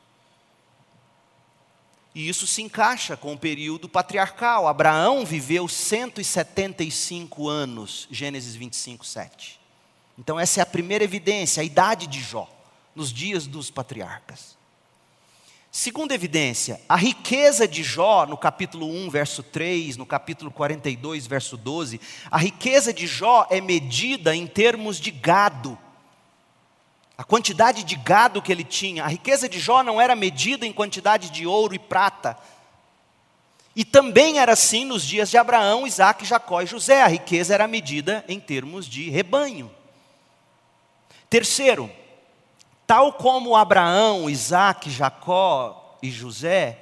[2.14, 4.68] E isso se encaixa com o período patriarcal.
[4.68, 9.60] Abraão viveu 175 anos, Gênesis 25, 7.
[10.16, 12.48] Então, essa é a primeira evidência, a idade de Jó,
[12.94, 14.59] nos dias dos patriarcas.
[15.72, 21.56] Segunda evidência, a riqueza de Jó, no capítulo 1, verso 3, no capítulo 42, verso
[21.56, 25.78] 12, a riqueza de Jó é medida em termos de gado.
[27.16, 30.72] A quantidade de gado que ele tinha, a riqueza de Jó não era medida em
[30.72, 32.36] quantidade de ouro e prata.
[33.76, 37.68] E também era assim nos dias de Abraão, Isaac, Jacó e José, a riqueza era
[37.68, 39.70] medida em termos de rebanho.
[41.28, 41.88] Terceiro,
[42.90, 46.76] tal como Abraão, Isaac, Jacó e José,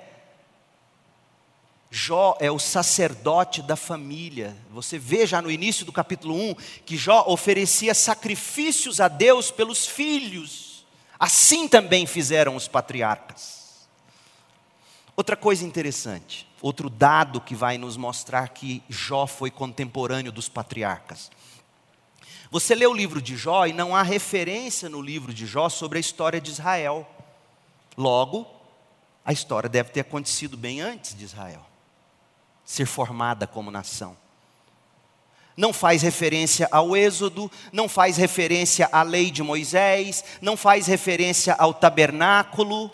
[1.90, 4.57] Jó é o sacerdote da família.
[4.71, 6.55] Você vê já no início do capítulo 1
[6.87, 10.87] que Jó oferecia sacrifícios a Deus pelos filhos.
[11.18, 13.87] Assim também fizeram os patriarcas.
[15.14, 21.31] Outra coisa interessante, outro dado que vai nos mostrar que Jó foi contemporâneo dos patriarcas.
[22.50, 25.98] Você lê o livro de Jó e não há referência no livro de Jó sobre
[25.98, 27.06] a história de Israel.
[27.96, 28.46] Logo,
[29.24, 31.68] a história deve ter acontecido bem antes de Israel
[32.68, 34.14] ser formada como nação.
[35.56, 41.54] Não faz referência ao Êxodo, não faz referência à lei de Moisés, não faz referência
[41.54, 42.90] ao tabernáculo.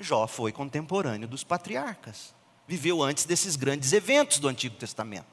[0.00, 2.34] Jó foi contemporâneo dos patriarcas,
[2.66, 5.31] viveu antes desses grandes eventos do Antigo Testamento.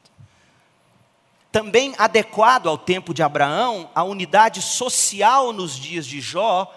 [1.51, 6.71] Também adequado ao tempo de Abraão, a unidade social nos dias de Jó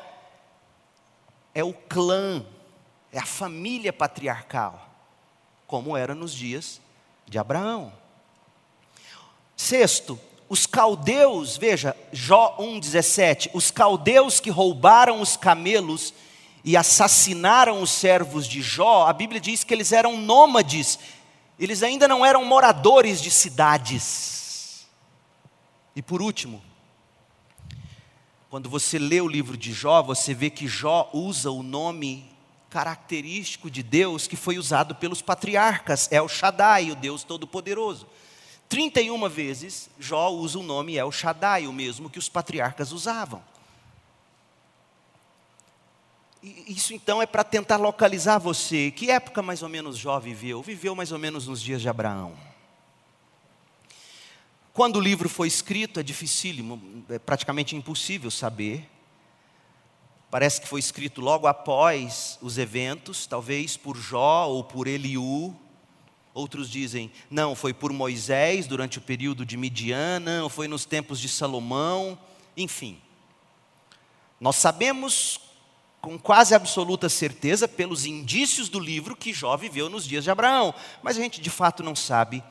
[1.54, 2.44] é o clã,
[3.12, 4.88] é a família patriarcal,
[5.66, 6.80] como era nos dias
[7.26, 7.92] de Abraão.
[9.54, 16.14] Sexto, os caldeus, veja, Jó 1,17, os caldeus que roubaram os camelos
[16.64, 20.98] e assassinaram os servos de Jó, a Bíblia diz que eles eram nômades,
[21.58, 24.31] eles ainda não eram moradores de cidades.
[25.94, 26.62] E por último,
[28.48, 32.30] quando você lê o livro de Jó, você vê que Jó usa o nome
[32.68, 38.06] característico de Deus que foi usado pelos patriarcas, El Shaddai, o Deus Todo-Poderoso.
[38.68, 43.42] 31 vezes Jó usa o nome El Shaddai, o mesmo que os patriarcas usavam.
[46.42, 48.90] Isso então é para tentar localizar você.
[48.90, 50.60] Que época mais ou menos Jó viveu?
[50.62, 52.51] Viveu mais ou menos nos dias de Abraão.
[54.72, 58.88] Quando o livro foi escrito, é dificílimo, é praticamente impossível saber.
[60.30, 65.54] Parece que foi escrito logo após os eventos, talvez por Jó ou por Eliú.
[66.32, 71.20] Outros dizem, não, foi por Moisés durante o período de Midiana, ou foi nos tempos
[71.20, 72.18] de Salomão,
[72.56, 72.98] enfim.
[74.40, 75.38] Nós sabemos
[76.00, 80.74] com quase absoluta certeza, pelos indícios do livro, que Jó viveu nos dias de Abraão,
[81.02, 82.42] mas a gente de fato não sabe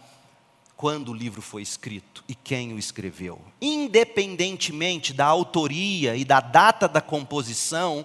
[0.82, 3.40] quando o livro foi escrito e quem o escreveu.
[3.62, 8.04] Independentemente da autoria e da data da composição,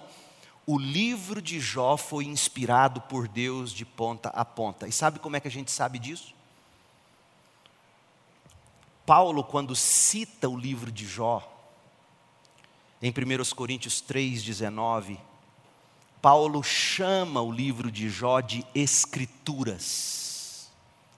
[0.63, 4.87] o livro de Jó foi inspirado por Deus de ponta a ponta.
[4.87, 6.35] E sabe como é que a gente sabe disso?
[9.07, 11.51] Paulo, quando cita o livro de Jó,
[13.01, 15.17] em 1 Coríntios 3,19,
[16.21, 20.26] Paulo chama o livro de Jó de Escrituras.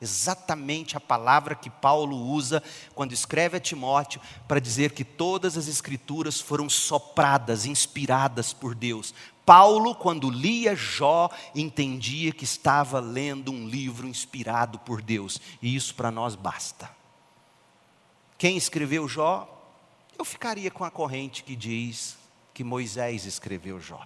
[0.02, 2.64] Exatamente a palavra que Paulo usa
[2.95, 9.14] quando escreve a Timóteo para dizer que todas as Escrituras foram sopradas, inspiradas por Deus.
[9.45, 15.95] Paulo, quando lia Jó, entendia que estava lendo um livro inspirado por Deus, e isso
[15.95, 16.89] para nós basta.
[18.38, 19.47] Quem escreveu Jó?
[20.18, 22.16] Eu ficaria com a corrente que diz
[22.54, 24.06] que Moisés escreveu Jó,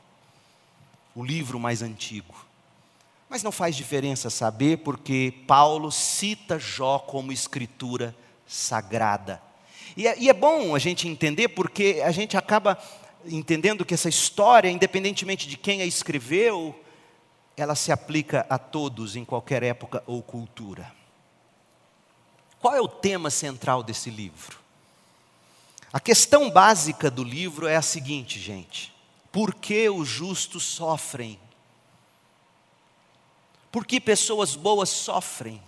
[1.14, 2.34] o livro mais antigo.
[3.34, 8.16] Mas não faz diferença saber, porque Paulo cita Jó como escritura
[8.46, 9.42] sagrada.
[9.98, 12.78] E é, e é bom a gente entender, porque a gente acaba
[13.26, 16.80] entendendo que essa história, independentemente de quem a escreveu,
[17.58, 20.94] ela se aplica a todos em qualquer época ou cultura.
[22.62, 24.60] Qual é o tema central desse livro?
[25.92, 28.94] A questão básica do livro é a seguinte, gente:
[29.32, 31.40] por que os justos sofrem?
[33.74, 35.60] Por que pessoas boas sofrem?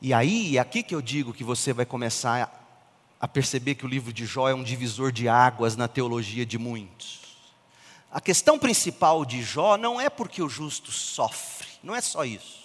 [0.00, 2.58] E aí, é aqui que eu digo que você vai começar
[3.20, 6.56] a perceber que o livro de Jó é um divisor de águas na teologia de
[6.56, 7.20] muitos.
[8.10, 12.64] A questão principal de Jó não é porque o justo sofre, não é só isso.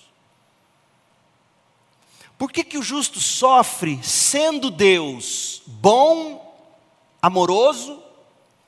[2.37, 6.57] Por que, que o justo sofre sendo Deus bom,
[7.21, 8.01] amoroso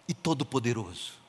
[0.10, 1.21] e todo-poderoso?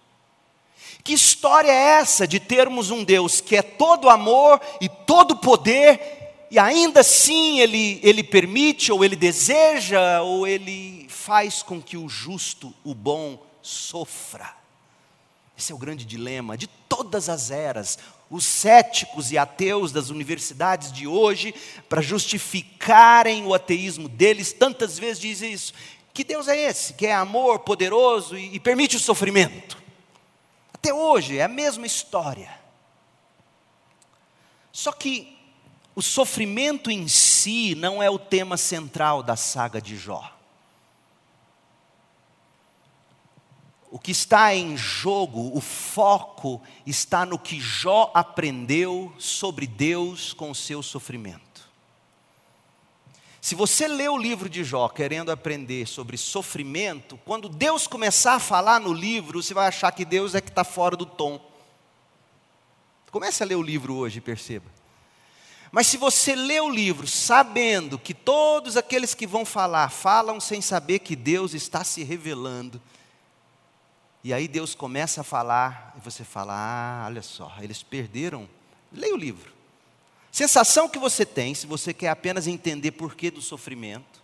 [1.05, 6.46] Que história é essa de termos um Deus que é todo amor e todo poder,
[6.50, 12.09] e ainda assim ele, ele permite, ou ele deseja, ou ele faz com que o
[12.09, 14.55] justo, o bom, sofra?
[15.59, 17.98] Esse é o grande dilema de todas as eras
[18.32, 21.55] os céticos e ateus das universidades de hoje,
[21.86, 25.74] para justificarem o ateísmo deles, tantas vezes dizem isso.
[26.14, 29.82] Que Deus é esse, que é amor poderoso e, e permite o sofrimento?
[30.83, 32.53] Até hoje é a mesma história.
[34.72, 35.39] Só que
[35.95, 40.37] o sofrimento em si não é o tema central da saga de Jó.
[43.93, 50.51] O que está em jogo, o foco, está no que Jó aprendeu sobre Deus com
[50.51, 51.51] o seu sofrimento.
[53.43, 58.38] Se você lê o livro de Jó querendo aprender sobre sofrimento, quando Deus começar a
[58.38, 61.45] falar no livro, você vai achar que Deus é que está fora do tom.
[63.11, 64.70] Comece a ler o livro hoje perceba.
[65.72, 70.61] Mas se você lê o livro sabendo que todos aqueles que vão falar, falam sem
[70.61, 72.80] saber que Deus está se revelando,
[74.22, 78.49] e aí Deus começa a falar, e você fala: ah, olha só, eles perderam.
[78.93, 79.53] Leia o livro.
[80.33, 84.22] Sensação que você tem, se você quer apenas entender porquê do sofrimento,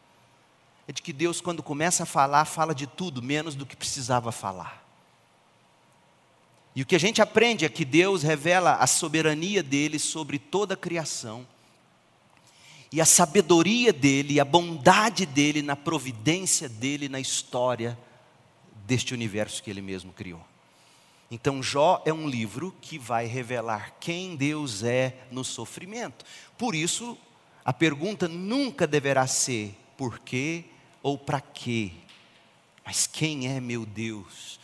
[0.89, 4.33] é de que Deus, quando começa a falar, fala de tudo, menos do que precisava
[4.33, 4.83] falar.
[6.75, 10.73] E o que a gente aprende é que Deus revela a soberania dele sobre toda
[10.73, 11.47] a criação,
[12.91, 17.99] e a sabedoria dele, a bondade dele na providência dele na história
[18.87, 20.48] deste universo que ele mesmo criou.
[21.31, 26.25] Então, Jó é um livro que vai revelar quem Deus é no sofrimento.
[26.57, 27.19] Por isso,
[27.65, 30.65] a pergunta nunca deverá ser por quê
[31.03, 31.93] ou para quê,
[32.85, 34.59] mas quem é meu Deus?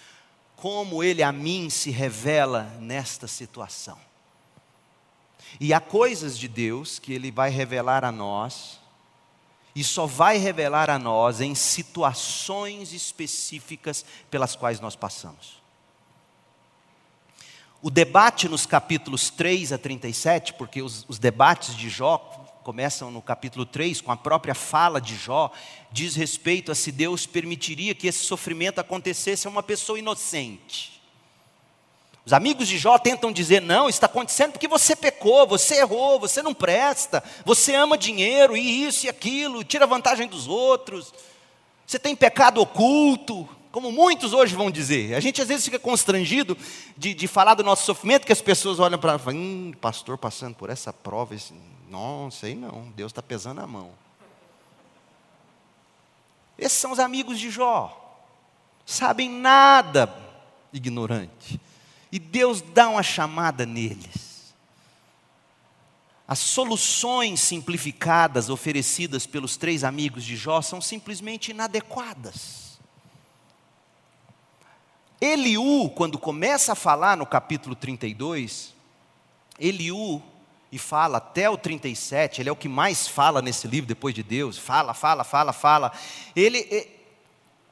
[0.56, 3.98] Como ele a mim se revela nesta situação.
[5.60, 8.80] E há coisas de Deus que ele vai revelar a nós
[9.74, 15.63] e só vai revelar a nós em situações específicas pelas quais nós passamos.
[17.86, 22.16] O debate nos capítulos 3 a 37, porque os, os debates de Jó
[22.62, 25.52] começam no capítulo 3, com a própria fala de Jó,
[25.92, 30.98] diz respeito a se Deus permitiria que esse sofrimento acontecesse a uma pessoa inocente.
[32.24, 36.40] Os amigos de Jó tentam dizer: não, está acontecendo porque você pecou, você errou, você
[36.40, 41.12] não presta, você ama dinheiro e isso e aquilo, tira vantagem dos outros,
[41.86, 45.16] você tem pecado oculto, como muitos hoje vão dizer.
[45.16, 46.56] A gente às vezes fica constrangido
[46.96, 50.54] de, de falar do nosso sofrimento, que as pessoas olham para falam: hum, pastor passando
[50.54, 51.52] por essa prova, esse...
[51.90, 53.90] não, sei não, Deus está pesando a mão.
[56.56, 58.22] Esses são os amigos de Jó,
[58.86, 60.08] sabem nada,
[60.72, 61.60] ignorante.
[62.12, 64.54] E Deus dá uma chamada neles.
[66.28, 72.63] As soluções simplificadas oferecidas pelos três amigos de Jó são simplesmente inadequadas.
[75.24, 78.74] Eliú, quando começa a falar no capítulo 32,
[79.58, 80.22] Eliú,
[80.70, 84.22] e fala até o 37, ele é o que mais fala nesse livro depois de
[84.22, 85.92] Deus, fala, fala, fala, fala.
[86.34, 86.90] Ele,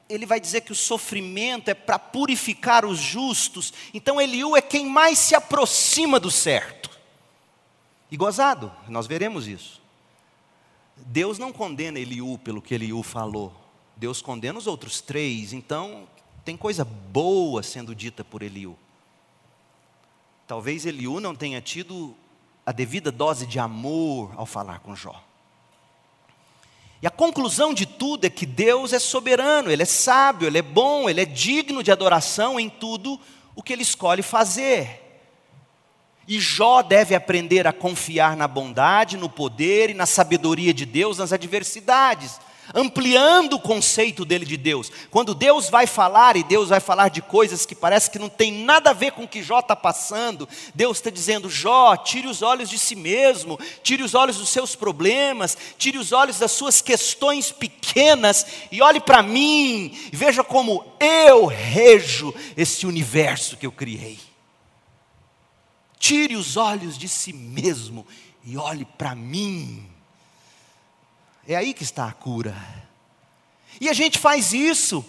[0.09, 4.87] ele vai dizer que o sofrimento é para purificar os justos, então Eliú é quem
[4.87, 6.91] mais se aproxima do certo.
[8.11, 9.83] E gozado, nós veremos isso.
[10.97, 13.53] Deus não condena Eliú pelo que Eliú falou,
[13.97, 16.07] Deus condena os outros três, então
[16.45, 18.77] tem coisa boa sendo dita por Eliú.
[20.47, 22.17] Talvez Eliú não tenha tido
[22.67, 25.23] a devida dose de amor ao falar com Jó.
[27.01, 30.63] E a conclusão de tudo é que Deus é soberano, Ele é sábio, Ele é
[30.63, 33.19] bom, Ele é digno de adoração em tudo
[33.57, 35.01] o que Ele escolhe fazer.
[36.27, 41.19] E Jó deve aprender a confiar na bondade, no poder e na sabedoria de Deus
[41.19, 42.39] nas adversidades
[42.75, 44.91] ampliando o conceito dele de Deus.
[45.11, 48.53] Quando Deus vai falar, e Deus vai falar de coisas que parece que não tem
[48.53, 52.43] nada a ver com o que Jó está passando, Deus está dizendo: Jó, tire os
[52.43, 56.81] olhos de si mesmo, tire os olhos dos seus problemas, tire os olhos das suas
[56.81, 63.73] questões pequenas e olhe para mim, e veja como eu rejo esse universo que eu
[63.73, 64.19] criei.
[65.99, 68.05] Tire os olhos de si mesmo
[68.45, 69.92] e olhe para mim.
[71.47, 72.55] É aí que está a cura.
[73.81, 75.05] E a gente faz isso.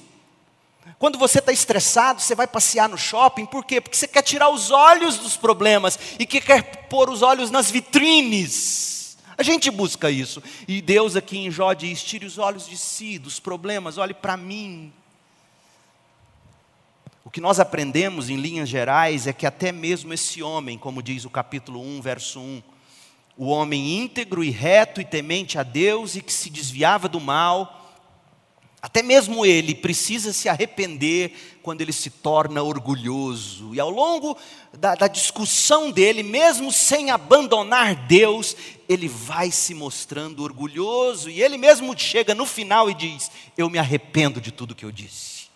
[1.00, 3.80] Quando você está estressado, você vai passear no shopping, por quê?
[3.80, 7.70] Porque você quer tirar os olhos dos problemas e que quer pôr os olhos nas
[7.70, 9.18] vitrines.
[9.38, 10.44] A gente busca isso.
[10.68, 14.38] E Deus aqui em Jó diz: tire os olhos de si, dos problemas, olhe para
[14.38, 14.94] mim.
[17.26, 21.26] O que nós aprendemos em linhas gerais é que até mesmo esse homem, como diz
[21.26, 22.62] o capítulo 1, verso 1,
[23.38, 27.84] o homem íntegro e reto e temente a Deus e que se desviava do mal,
[28.84, 33.74] até mesmo ele precisa se arrepender quando ele se torna orgulhoso.
[33.74, 34.38] E ao longo
[34.78, 38.58] da, da, discussão dele, mesmo sem abandonar Deus,
[38.90, 41.30] ele vai se mostrando orgulhoso.
[41.30, 44.92] E ele mesmo chega no final e diz: Eu me arrependo de tudo que eu
[44.92, 45.48] disse.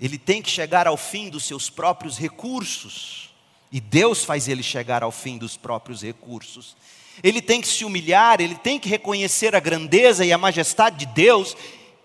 [0.00, 3.29] Ele tem que chegar ao fim dos seus próprios recursos.
[3.72, 6.76] E Deus faz ele chegar ao fim dos próprios recursos.
[7.22, 11.06] Ele tem que se humilhar, ele tem que reconhecer a grandeza e a majestade de
[11.06, 11.56] Deus,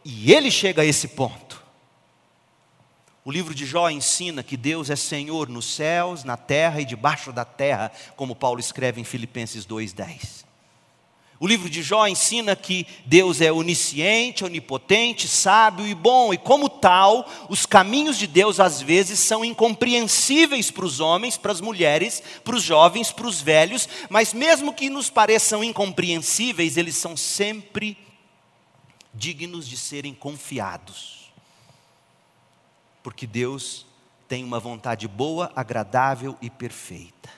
[0.03, 1.63] e ele chega a esse ponto.
[3.23, 7.31] O livro de Jó ensina que Deus é Senhor nos céus, na terra e debaixo
[7.33, 10.44] da terra, como Paulo escreve em Filipenses 2,10.
[11.37, 16.69] O livro de Jó ensina que Deus é onisciente, onipotente, sábio e bom, e como
[16.69, 22.23] tal, os caminhos de Deus às vezes são incompreensíveis para os homens, para as mulheres,
[22.41, 27.97] para os jovens, para os velhos, mas mesmo que nos pareçam incompreensíveis, eles são sempre
[29.13, 31.33] dignos de serem confiados.
[33.03, 33.85] Porque Deus
[34.29, 37.29] tem uma vontade boa, agradável e perfeita.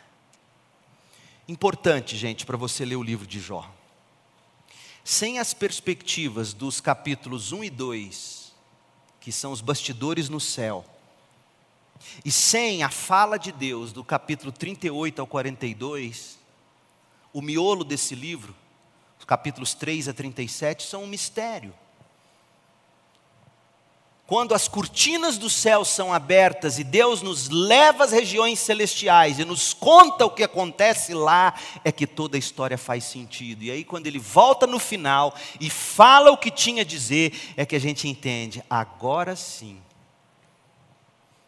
[1.48, 3.76] Importante, gente, para você ler o livro de Jó
[5.08, 8.53] sem as perspectivas dos capítulos 1 e 2,
[9.22, 10.84] que são os bastidores no céu,
[12.26, 16.38] e sem a fala de Deus do capítulo 38 ao 42,
[17.32, 18.53] o miolo desse livro,
[19.18, 21.74] os capítulos 3 a 37, são um mistério.
[24.28, 29.45] Quando as cortinas do céu são abertas e Deus nos leva às regiões celestiais e
[29.45, 33.63] nos conta o que acontece lá, é que toda a história faz sentido.
[33.63, 37.65] E aí, quando ele volta no final e fala o que tinha a dizer, é
[37.65, 39.82] que a gente entende, agora sim.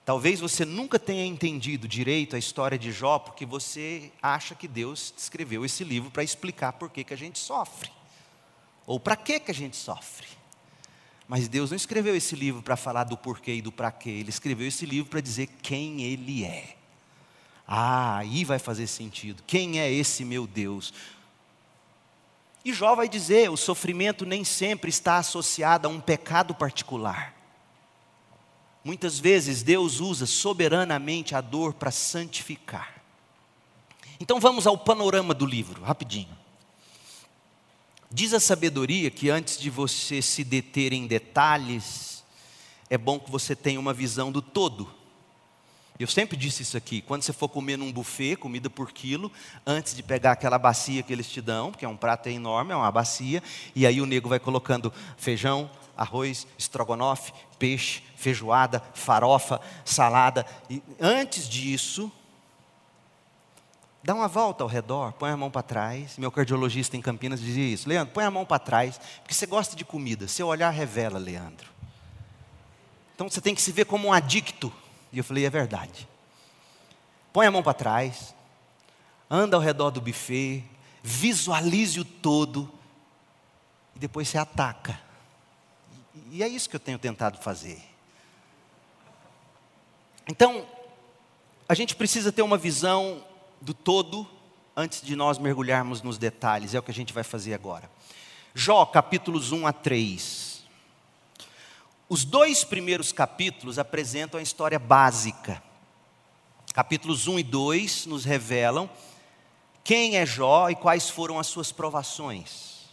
[0.05, 5.13] Talvez você nunca tenha entendido direito a história de Jó, porque você acha que Deus
[5.17, 7.91] escreveu esse livro para explicar por que, que a gente sofre,
[8.87, 10.38] ou para que, que a gente sofre.
[11.29, 14.09] Mas Deus não escreveu esse livro para falar do porquê e do para quê.
[14.09, 16.75] Ele escreveu esse livro para dizer quem Ele é.
[17.67, 19.43] Ah, aí vai fazer sentido.
[19.45, 20.91] Quem é esse meu Deus?
[22.65, 27.35] E Jó vai dizer: o sofrimento nem sempre está associado a um pecado particular.
[28.83, 33.03] Muitas vezes Deus usa soberanamente a dor para santificar.
[34.19, 36.38] Então vamos ao panorama do livro, rapidinho.
[38.11, 42.23] Diz a sabedoria que antes de você se deter em detalhes,
[42.89, 44.89] é bom que você tenha uma visão do todo.
[45.99, 49.31] Eu sempre disse isso aqui: quando você for comer num buffet, comida por quilo,
[49.63, 52.75] antes de pegar aquela bacia que eles te dão, que é um prato enorme, é
[52.75, 53.43] uma bacia,
[53.75, 60.47] e aí o nego vai colocando feijão, arroz, estrogonofe, peixe, feijoada, farofa, salada.
[60.67, 62.11] E antes disso,
[64.01, 66.17] Dá uma volta ao redor, põe a mão para trás.
[66.17, 67.87] Meu cardiologista em Campinas dizia isso.
[67.87, 70.27] Leandro, põe a mão para trás, porque você gosta de comida.
[70.27, 71.69] Seu olhar revela, Leandro.
[73.13, 74.71] Então você tem que se ver como um adicto.
[75.11, 76.07] E eu falei: É verdade.
[77.33, 78.33] Põe a mão para trás,
[79.29, 80.63] anda ao redor do buffet,
[81.03, 82.71] visualize o todo
[83.95, 84.99] e depois você ataca.
[86.31, 87.81] E é isso que eu tenho tentado fazer.
[90.27, 90.65] Então,
[91.67, 93.23] a gente precisa ter uma visão
[93.61, 94.27] do todo
[94.75, 97.89] antes de nós mergulharmos nos detalhes, é o que a gente vai fazer agora.
[98.55, 100.63] Jó, capítulos 1 a 3.
[102.07, 105.61] Os dois primeiros capítulos apresentam a história básica.
[106.73, 108.89] Capítulos 1 e 2 nos revelam
[109.83, 112.85] quem é Jó e quais foram as suas provações.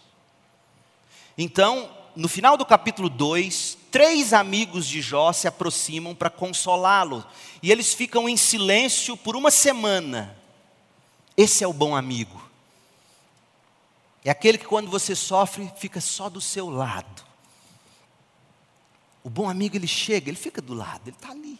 [1.39, 7.25] Então, no final do capítulo 2, três amigos de Jó se aproximam para consolá-lo,
[7.63, 10.36] e eles ficam em silêncio por uma semana.
[11.37, 12.43] Esse é o bom amigo.
[14.25, 17.25] É aquele que quando você sofre, fica só do seu lado.
[19.23, 21.59] O bom amigo ele chega, ele fica do lado, ele está ali.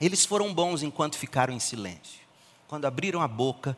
[0.00, 2.20] Eles foram bons enquanto ficaram em silêncio.
[2.68, 3.76] Quando abriram a boca,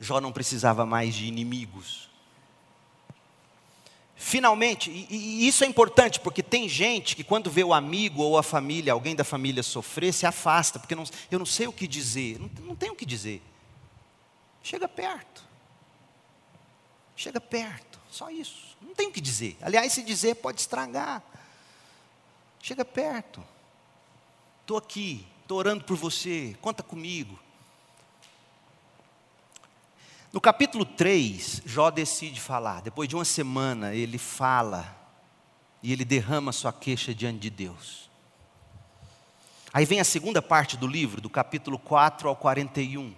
[0.00, 2.08] Jó não precisava mais de inimigos.
[4.18, 8.38] Finalmente, e, e, isso é importante porque tem gente que quando vê o amigo ou
[8.38, 11.86] a família, alguém da família sofrer, se afasta, porque não, eu não sei o que
[11.86, 13.42] dizer, não, não tenho o que dizer.
[14.62, 15.44] Chega perto.
[17.14, 18.76] Chega perto, só isso.
[18.80, 19.56] Não tem o que dizer.
[19.60, 21.22] Aliás, se dizer pode estragar.
[22.62, 23.44] Chega perto.
[24.62, 27.38] Estou aqui, estou orando por você, conta comigo.
[30.36, 32.82] No capítulo 3, Jó decide falar.
[32.82, 34.94] Depois de uma semana, ele fala
[35.82, 38.10] e ele derrama sua queixa diante de Deus.
[39.72, 43.14] Aí vem a segunda parte do livro, do capítulo 4 ao 41.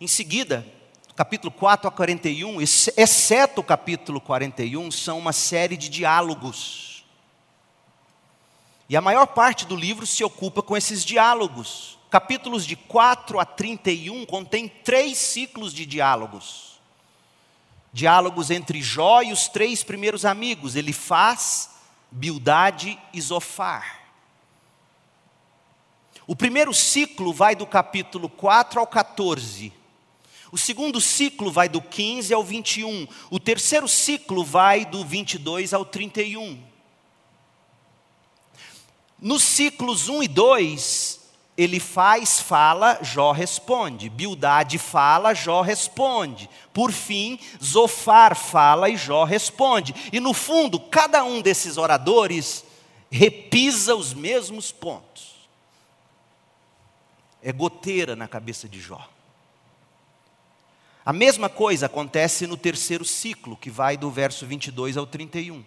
[0.00, 0.66] Em seguida,
[1.14, 7.04] capítulo 4 a 41, exceto o capítulo 41, são uma série de diálogos.
[8.88, 13.44] E a maior parte do livro se ocupa com esses diálogos capítulos de 4 a
[13.44, 16.80] 31 contém três ciclos de diálogos.
[17.92, 21.70] Diálogos entre Jó e os três primeiros amigos, Ele faz,
[22.10, 24.00] Bildade e Zofar.
[26.26, 29.72] O primeiro ciclo vai do capítulo 4 ao 14.
[30.52, 33.06] O segundo ciclo vai do 15 ao 21.
[33.30, 36.60] O terceiro ciclo vai do 22 ao 31.
[39.20, 41.19] Nos ciclos 1 e 2,
[41.56, 44.08] ele faz, fala, Jó responde.
[44.08, 46.48] Bildade fala, Jó responde.
[46.72, 49.94] Por fim, Zofar fala e Jó responde.
[50.12, 52.64] E no fundo, cada um desses oradores
[53.10, 55.48] repisa os mesmos pontos.
[57.42, 59.06] É goteira na cabeça de Jó.
[61.04, 65.64] A mesma coisa acontece no terceiro ciclo, que vai do verso 22 ao 31.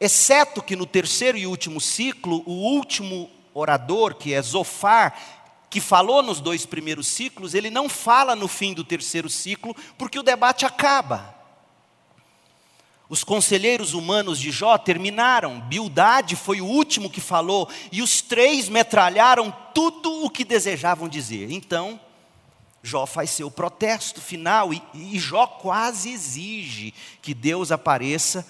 [0.00, 3.28] Exceto que no terceiro e último ciclo, o último
[3.58, 5.14] orador, que é Zofar,
[5.70, 10.18] que falou nos dois primeiros ciclos, ele não fala no fim do terceiro ciclo, porque
[10.18, 11.34] o debate acaba.
[13.08, 18.68] Os conselheiros humanos de Jó terminaram, Bildade foi o último que falou, e os três
[18.68, 21.50] metralharam tudo o que desejavam dizer.
[21.50, 21.98] Então,
[22.82, 28.46] Jó faz seu protesto final, e, e Jó quase exige que Deus apareça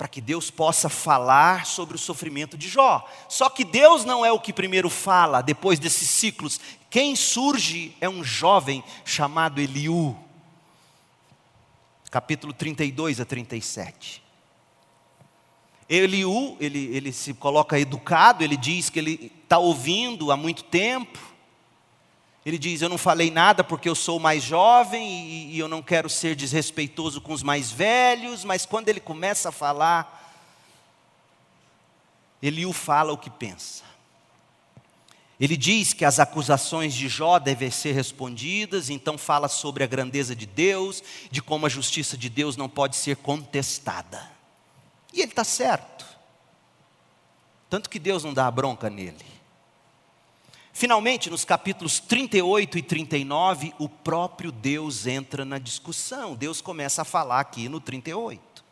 [0.00, 3.06] para que Deus possa falar sobre o sofrimento de Jó.
[3.28, 6.58] Só que Deus não é o que primeiro fala, depois desses ciclos.
[6.88, 10.16] Quem surge é um jovem chamado Eliú.
[12.10, 14.22] Capítulo 32 a 37.
[15.86, 21.18] Eliú, ele, ele se coloca educado, ele diz que ele está ouvindo há muito tempo,
[22.50, 25.80] ele diz: Eu não falei nada porque eu sou mais jovem e, e, eu não
[25.80, 30.36] quero ser desrespeitoso com os mais velhos, mas quando ele começa a falar,
[32.42, 33.84] ele o fala o que pensa.
[35.38, 40.36] Ele diz que as acusações de Jó devem ser respondidas, então fala sobre a grandeza
[40.36, 44.30] de Deus, de como a justiça de Deus não pode ser contestada.
[45.14, 46.04] E ele está certo.
[47.70, 49.39] Tanto que Deus não dá a bronca nele.
[50.80, 56.34] Finalmente, nos capítulos 38 e 39, o próprio Deus entra na discussão.
[56.34, 58.64] Deus começa a falar aqui no 38.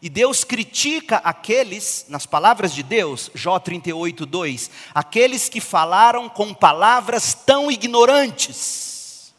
[0.00, 6.54] E Deus critica aqueles, nas palavras de Deus, Jó 38, 2, aqueles que falaram com
[6.54, 9.34] palavras tão ignorantes.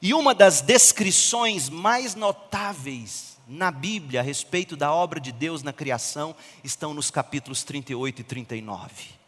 [0.00, 5.72] E uma das descrições mais notáveis na Bíblia a respeito da obra de Deus na
[5.72, 6.32] criação
[6.62, 9.21] estão nos capítulos 38 e 39.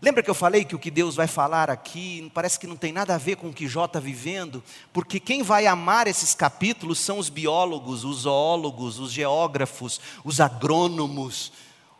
[0.00, 2.92] Lembra que eu falei que o que Deus vai falar aqui parece que não tem
[2.92, 4.62] nada a ver com o que Jó está vivendo?
[4.92, 11.50] Porque quem vai amar esses capítulos são os biólogos, os zoólogos, os geógrafos, os agrônomos,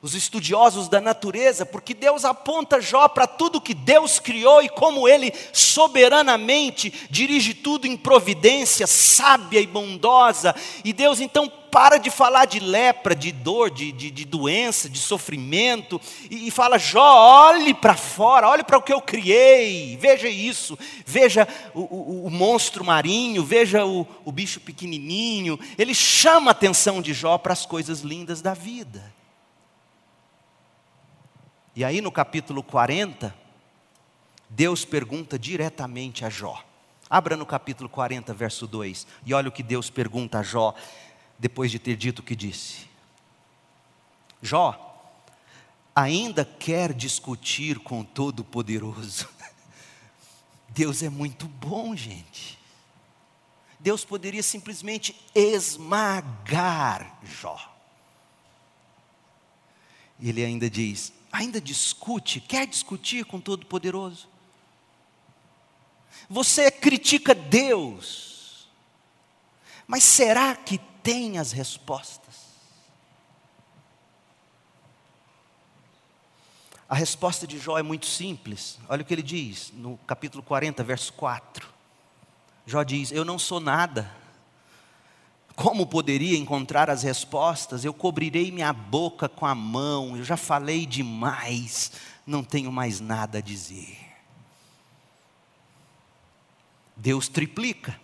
[0.03, 5.09] os estudiosos da natureza, porque Deus aponta Jó para tudo que Deus criou e como
[5.09, 10.55] ele soberanamente dirige tudo em providência sábia e bondosa.
[10.85, 14.99] E Deus então para de falar de lepra, de dor, de, de, de doença, de
[14.99, 20.29] sofrimento, e, e fala: Jó, olhe para fora, olhe para o que eu criei, veja
[20.29, 25.59] isso, veja o, o, o monstro marinho, veja o, o bicho pequenininho.
[25.79, 29.16] Ele chama a atenção de Jó para as coisas lindas da vida.
[31.77, 33.37] E aí no capítulo 40,
[34.49, 36.65] Deus pergunta diretamente a Jó.
[37.09, 40.75] Abra no capítulo 40, verso 2, e olha o que Deus pergunta a Jó,
[41.39, 42.87] depois de ter dito o que disse.
[44.41, 45.13] Jó,
[45.95, 49.29] ainda quer discutir com o Todo-Poderoso.
[50.71, 52.59] Deus é muito bom, gente.
[53.79, 57.77] Deus poderia simplesmente esmagar Jó.
[60.19, 64.29] Ele ainda diz: ainda discute, quer discutir com Todo-Poderoso.
[66.31, 68.69] Você critica Deus,
[69.87, 72.47] mas será que tem as respostas?
[76.89, 78.79] A resposta de Jó é muito simples.
[78.89, 81.69] Olha o que ele diz no capítulo 40, verso 4.
[82.65, 84.11] Jó diz: Eu não sou nada
[85.57, 87.83] como poderia encontrar as respostas?
[87.83, 91.93] Eu cobrirei minha boca com a mão, eu já falei demais,
[92.27, 93.99] não tenho mais nada a dizer.
[96.95, 97.99] Deus triplica.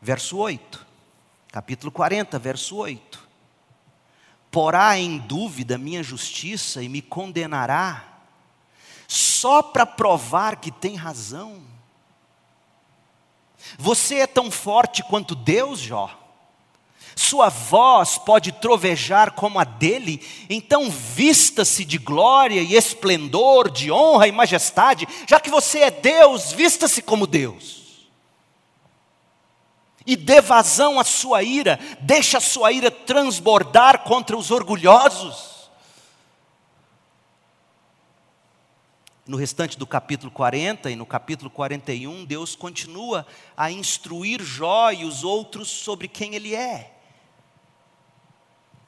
[0.00, 0.86] Verso 8,
[1.52, 3.28] capítulo 40, verso 8.
[4.50, 8.22] Porá em dúvida minha justiça e me condenará,
[9.06, 11.62] só para provar que tem razão.
[13.78, 16.19] Você é tão forte quanto Deus, Jó?
[17.16, 24.28] Sua voz pode trovejar como a dele, então vista-se de glória e esplendor, de honra
[24.28, 27.80] e majestade, já que você é Deus, vista-se como Deus.
[30.06, 35.50] E dê vazão à sua ira, deixa a sua ira transbordar contra os orgulhosos.
[39.26, 43.24] No restante do capítulo 40 e no capítulo 41, Deus continua
[43.56, 46.99] a instruir Jó e os outros sobre quem ele é.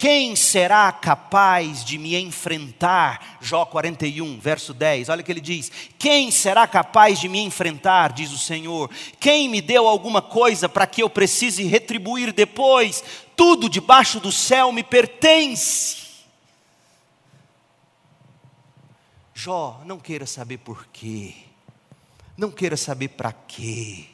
[0.02, 3.38] Quem será capaz de me enfrentar?
[3.40, 5.08] Jó 41, verso 10.
[5.08, 8.12] Olha o que ele diz: Quem será capaz de me enfrentar?
[8.12, 8.90] Diz o Senhor.
[9.20, 13.04] Quem me deu alguma coisa para que eu precise retribuir depois?
[13.36, 15.98] Tudo debaixo do céu me pertence.
[19.32, 21.32] Jó, não queira saber por quê.
[22.36, 24.06] Não queira saber para quê.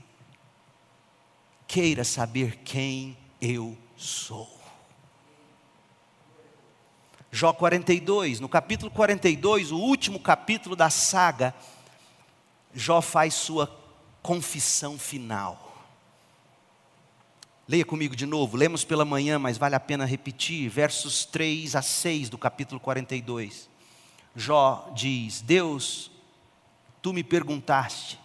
[1.67, 4.58] Queira saber quem eu sou.
[7.31, 11.55] Jó 42, no capítulo 42, o último capítulo da saga,
[12.75, 13.71] Jó faz sua
[14.23, 15.69] confissão final.
[17.69, 21.83] Leia comigo de novo, lemos pela manhã, mas vale a pena repetir, versos 3 a
[21.83, 23.69] 6 do capítulo 42.
[24.35, 26.11] Jó diz: Deus,
[27.03, 28.19] tu me perguntaste,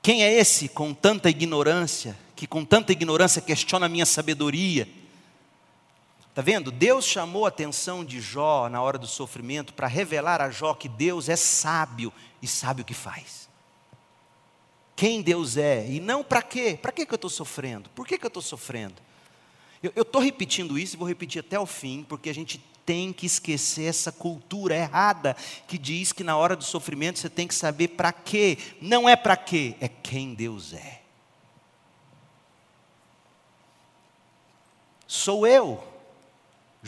[0.00, 4.88] quem é esse com tanta ignorância, que com tanta ignorância questiona a minha sabedoria?
[6.38, 6.70] Está vendo?
[6.70, 10.88] Deus chamou a atenção de Jó na hora do sofrimento para revelar a Jó que
[10.88, 13.48] Deus é sábio e sabe o que faz.
[14.94, 16.78] Quem Deus é e não para quê?
[16.80, 17.90] Para que eu estou sofrendo?
[17.90, 19.02] Por que, que eu estou sofrendo?
[19.82, 23.26] Eu estou repetindo isso e vou repetir até o fim, porque a gente tem que
[23.26, 25.36] esquecer essa cultura errada
[25.66, 28.56] que diz que na hora do sofrimento você tem que saber para quê.
[28.80, 31.00] Não é para quê, é quem Deus é.
[35.04, 35.97] Sou eu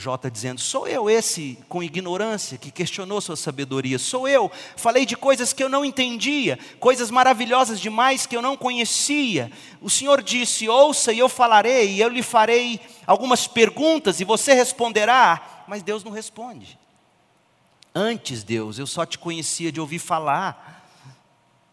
[0.01, 4.51] Está dizendo: sou eu esse com ignorância que questionou sua sabedoria, sou eu.
[4.76, 9.53] Falei de coisas que eu não entendia, coisas maravilhosas demais que eu não conhecia.
[9.80, 14.55] O Senhor disse: ouça e eu falarei, e eu lhe farei algumas perguntas e você
[14.55, 15.64] responderá.
[15.68, 16.78] Mas Deus não responde.
[17.94, 20.80] Antes, Deus, eu só te conhecia de ouvir falar.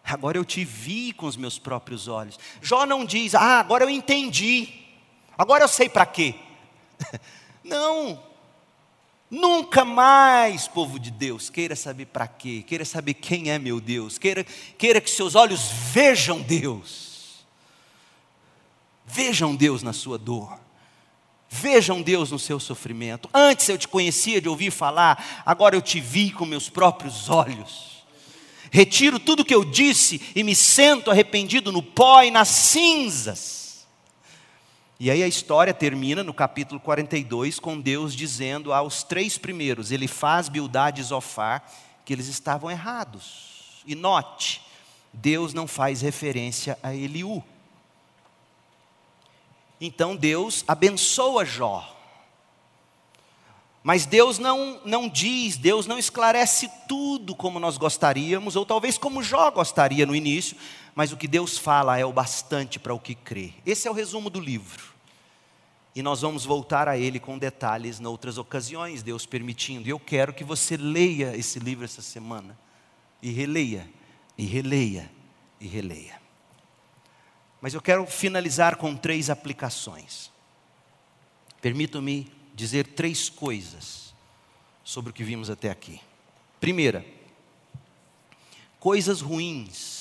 [0.04, 2.40] Agora eu te vi com os meus próprios olhos.
[2.62, 4.70] Jó não diz: ah, agora eu entendi,
[5.38, 6.36] agora eu sei para quê.
[7.68, 8.24] Não.
[9.30, 14.18] Nunca mais, povo de Deus, queira saber para quê, queira saber quem é meu Deus,
[14.18, 14.46] queira,
[14.78, 17.46] queira que seus olhos vejam Deus.
[19.06, 20.58] Vejam Deus na sua dor.
[21.50, 23.30] Vejam Deus no seu sofrimento.
[23.34, 28.06] Antes eu te conhecia de ouvir falar, agora eu te vi com meus próprios olhos.
[28.72, 33.67] Retiro tudo que eu disse e me sento arrependido no pó e nas cinzas.
[35.00, 40.08] E aí a história termina no capítulo 42 com Deus dizendo aos três primeiros, ele
[40.08, 41.64] faz Bildade e Zofar,
[42.04, 43.84] que eles estavam errados.
[43.86, 44.62] E note,
[45.14, 47.44] Deus não faz referência a Eliú.
[49.80, 51.94] Então Deus abençoa Jó.
[53.84, 59.24] Mas Deus não, não diz, Deus não esclarece tudo como nós gostaríamos, ou talvez como
[59.24, 60.58] Jó gostaria no início,
[60.98, 63.54] mas o que Deus fala é o bastante para o que crê.
[63.64, 64.84] Esse é o resumo do livro.
[65.96, 69.88] E nós vamos voltar a ele com detalhes em outras ocasiões, Deus permitindo.
[69.88, 72.58] E eu quero que você leia esse livro essa semana,
[73.22, 73.88] e releia,
[74.36, 75.12] e releia,
[75.62, 76.20] e releia.
[77.62, 80.32] Mas eu quero finalizar com três aplicações.
[81.62, 84.16] Permitam-me dizer três coisas
[84.84, 86.02] sobre o que vimos até aqui.
[86.60, 87.06] Primeira,
[88.80, 89.97] coisas ruins.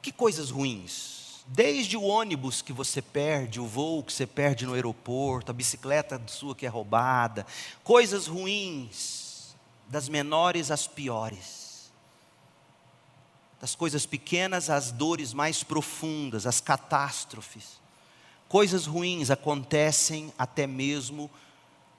[0.00, 1.44] Que coisas ruins?
[1.46, 6.20] Desde o ônibus que você perde, o voo que você perde no aeroporto, a bicicleta
[6.26, 7.46] sua que é roubada,
[7.82, 9.56] coisas ruins,
[9.88, 11.60] das menores às piores
[13.60, 17.78] das coisas pequenas às dores mais profundas, às catástrofes.
[18.48, 21.30] Coisas ruins acontecem até mesmo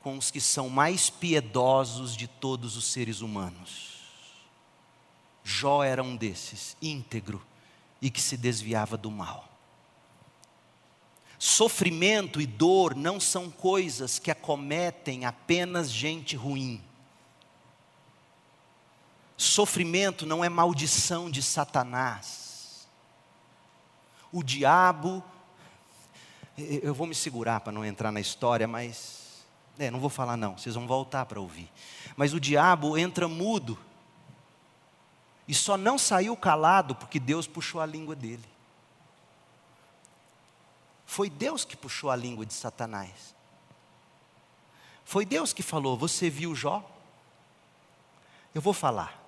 [0.02, 3.92] com os que são mais piedosos de todos os seres humanos.
[5.44, 7.42] Jó era um desses, íntegro
[8.02, 9.48] e que se desviava do mal.
[11.38, 16.84] Sofrimento e dor não são coisas que acometem apenas gente ruim.
[19.36, 22.88] Sofrimento não é maldição de Satanás.
[24.32, 25.24] O diabo,
[26.56, 29.20] eu vou me segurar para não entrar na história, mas.
[29.80, 31.72] É, não vou falar não, vocês vão voltar para ouvir.
[32.16, 33.80] Mas o diabo entra mudo.
[35.48, 38.46] E só não saiu calado porque Deus puxou a língua dele.
[41.06, 43.36] Foi Deus que puxou a língua de Satanás.
[45.04, 46.90] Foi Deus que falou: Você viu Jó?
[48.54, 49.22] Eu vou falar.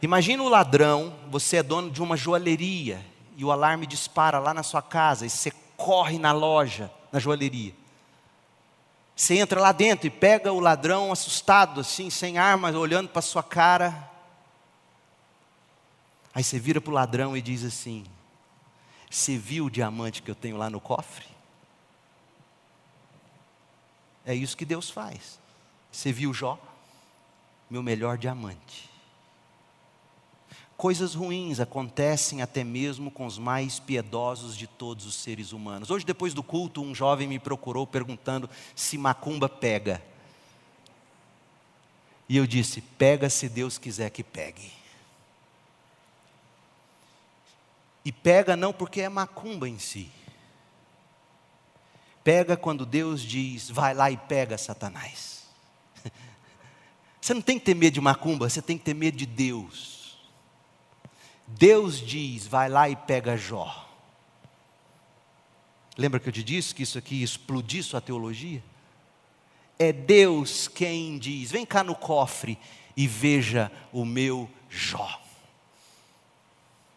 [0.00, 3.04] Imagina o ladrão, você é dono de uma joalheria
[3.36, 7.74] e o alarme dispara lá na sua casa e você corre na loja, na joalheria.
[9.16, 13.42] Você entra lá dentro e pega o ladrão assustado, assim, sem armas, olhando para sua
[13.42, 14.10] cara.
[16.34, 18.04] Aí você vira para o ladrão e diz assim:
[19.10, 21.24] Você viu o diamante que eu tenho lá no cofre?
[24.26, 25.38] É isso que Deus faz.
[25.90, 26.58] Você viu Jó?
[27.70, 28.85] Meu melhor diamante.
[30.76, 35.90] Coisas ruins acontecem até mesmo com os mais piedosos de todos os seres humanos.
[35.90, 40.02] Hoje, depois do culto, um jovem me procurou perguntando se macumba pega.
[42.28, 44.70] E eu disse: pega se Deus quiser que pegue.
[48.04, 50.10] E pega não porque é macumba em si.
[52.22, 55.46] Pega quando Deus diz: vai lá e pega Satanás.
[57.18, 59.95] Você não tem que ter medo de macumba, você tem que ter medo de Deus.
[61.46, 63.84] Deus diz: vai lá e pega Jó.
[65.96, 68.62] Lembra que eu te disse que isso aqui explodir sua teologia?
[69.78, 72.58] É Deus quem diz: vem cá no cofre
[72.96, 75.20] e veja o meu Jó.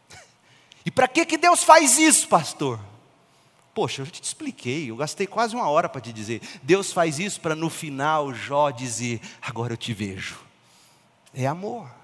[0.86, 2.80] E para que, que Deus faz isso, pastor?
[3.76, 6.42] Poxa, eu te expliquei, eu gastei quase uma hora para te dizer.
[6.64, 10.40] Deus faz isso para no final Jó dizer: agora eu te vejo.
[11.34, 11.99] É amor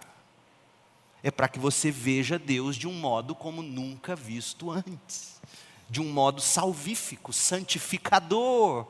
[1.26, 5.42] é para que você veja Deus de um modo como nunca visto antes,
[5.90, 8.86] de um modo salvífico, santificador,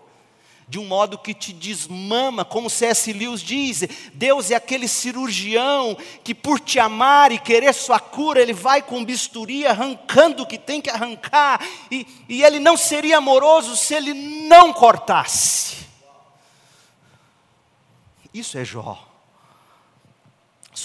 [0.67, 3.13] de um modo que te desmama, como C.S.
[3.13, 3.83] Lewis diz,
[4.13, 9.05] Deus é aquele cirurgião que por te amar e querer sua cura, ele vai com
[9.05, 14.13] bisturi arrancando o que tem que arrancar, e, e ele não seria amoroso se ele
[14.13, 15.85] não cortasse.
[18.33, 19.14] Isso é Jó.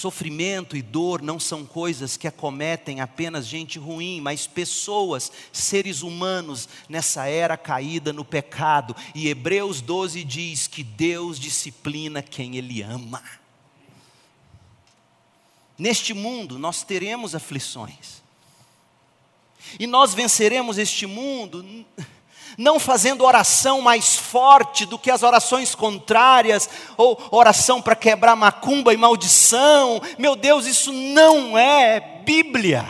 [0.01, 6.71] Sofrimento e dor não são coisas que acometem apenas gente ruim, mas pessoas, seres humanos,
[6.89, 8.97] nessa era caída no pecado.
[9.15, 13.23] E Hebreus 12 diz que Deus disciplina quem Ele ama.
[15.77, 18.23] Neste mundo nós teremos aflições,
[19.79, 21.85] e nós venceremos este mundo
[22.57, 28.93] não fazendo oração mais forte do que as orações contrárias, ou oração para quebrar macumba
[28.93, 30.01] e maldição.
[30.19, 32.85] Meu Deus, isso não é Bíblia.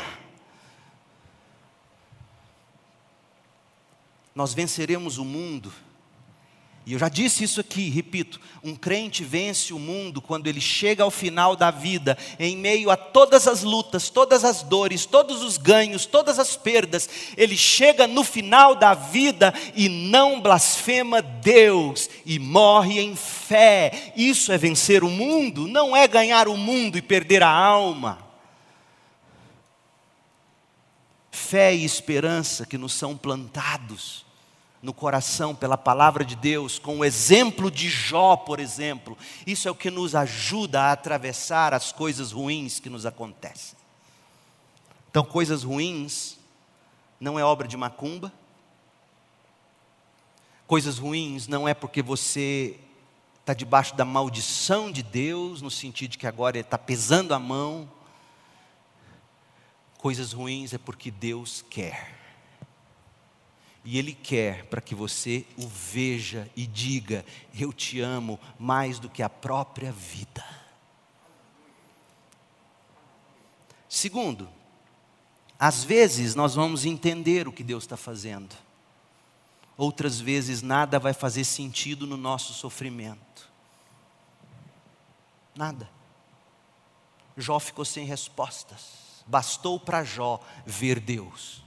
[4.35, 5.73] Nós venceremos o mundo
[6.87, 11.05] E eu já disse isso aqui, repito: um crente vence o mundo quando ele chega
[11.05, 15.59] ao final da vida, em meio a todas as lutas, todas as dores, todos os
[15.59, 22.39] ganhos, todas as perdas, ele chega no final da vida e não blasfema Deus e
[22.39, 24.13] morre em fé.
[24.17, 28.19] Isso é vencer o mundo, não é ganhar o mundo e perder a alma.
[31.31, 34.30] Fé e esperança que nos são plantados
[34.83, 39.17] no coração pela palavra de Deus, com o exemplo de Jó, por exemplo.
[39.47, 43.79] Isso é o que nos ajuda a atravessar as coisas ruins que nos acontecem.
[45.11, 46.39] Então, coisas ruins
[47.19, 48.33] não é obra de macumba.
[50.67, 52.79] Coisas ruins não é porque você
[53.41, 57.39] está debaixo da maldição de Deus, no sentido de que agora Ele está pesando a
[57.39, 57.91] mão.
[59.99, 62.20] Coisas ruins é porque Deus quer.
[63.85, 67.25] E Ele quer para que você o veja e diga:
[67.59, 70.45] Eu te amo mais do que a própria vida.
[73.89, 74.49] Segundo,
[75.59, 78.55] às vezes nós vamos entender o que Deus está fazendo,
[79.77, 83.51] outras vezes nada vai fazer sentido no nosso sofrimento.
[85.57, 85.91] Nada.
[87.37, 89.25] Jó ficou sem respostas.
[89.27, 91.60] Bastou para Jó ver Deus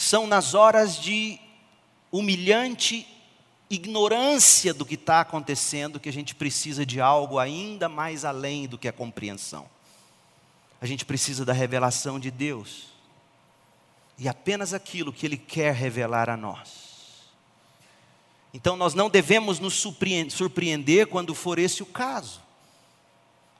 [0.00, 1.38] são nas horas de
[2.10, 3.06] humilhante
[3.68, 8.78] ignorância do que está acontecendo que a gente precisa de algo ainda mais além do
[8.78, 9.68] que a compreensão.
[10.80, 12.86] A gente precisa da revelação de Deus.
[14.16, 17.28] E apenas aquilo que Ele quer revelar a nós.
[18.54, 19.74] Então nós não devemos nos
[20.30, 22.40] surpreender quando for esse o caso.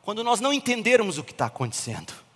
[0.02, 2.29] Quando nós não entendermos o que está acontecendo.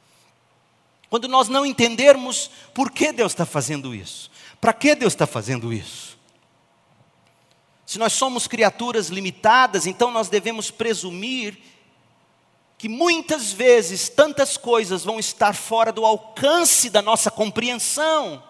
[1.15, 4.29] Quando nós não entendermos por que Deus está fazendo isso,
[4.61, 6.19] para que Deus está fazendo isso.
[7.87, 11.57] Se nós somos criaturas limitadas, então nós devemos presumir
[12.77, 18.43] que muitas vezes tantas coisas vão estar fora do alcance da nossa compreensão.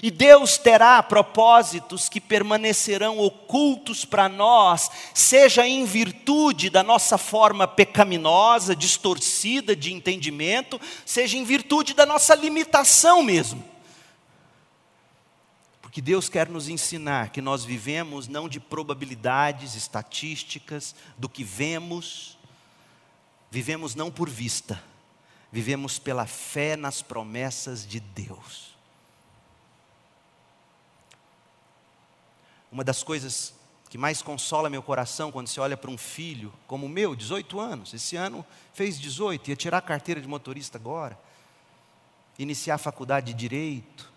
[0.00, 7.66] E Deus terá propósitos que permanecerão ocultos para nós, seja em virtude da nossa forma
[7.66, 13.62] pecaminosa, distorcida de entendimento, seja em virtude da nossa limitação mesmo.
[15.82, 22.38] Porque Deus quer nos ensinar que nós vivemos não de probabilidades estatísticas, do que vemos,
[23.50, 24.82] vivemos não por vista,
[25.52, 28.71] vivemos pela fé nas promessas de Deus.
[32.72, 33.54] Uma das coisas
[33.90, 37.60] que mais consola meu coração quando você olha para um filho como o meu, 18
[37.60, 38.42] anos, esse ano
[38.72, 41.18] fez 18, ia tirar a carteira de motorista agora,
[42.38, 44.10] iniciar a faculdade de direito.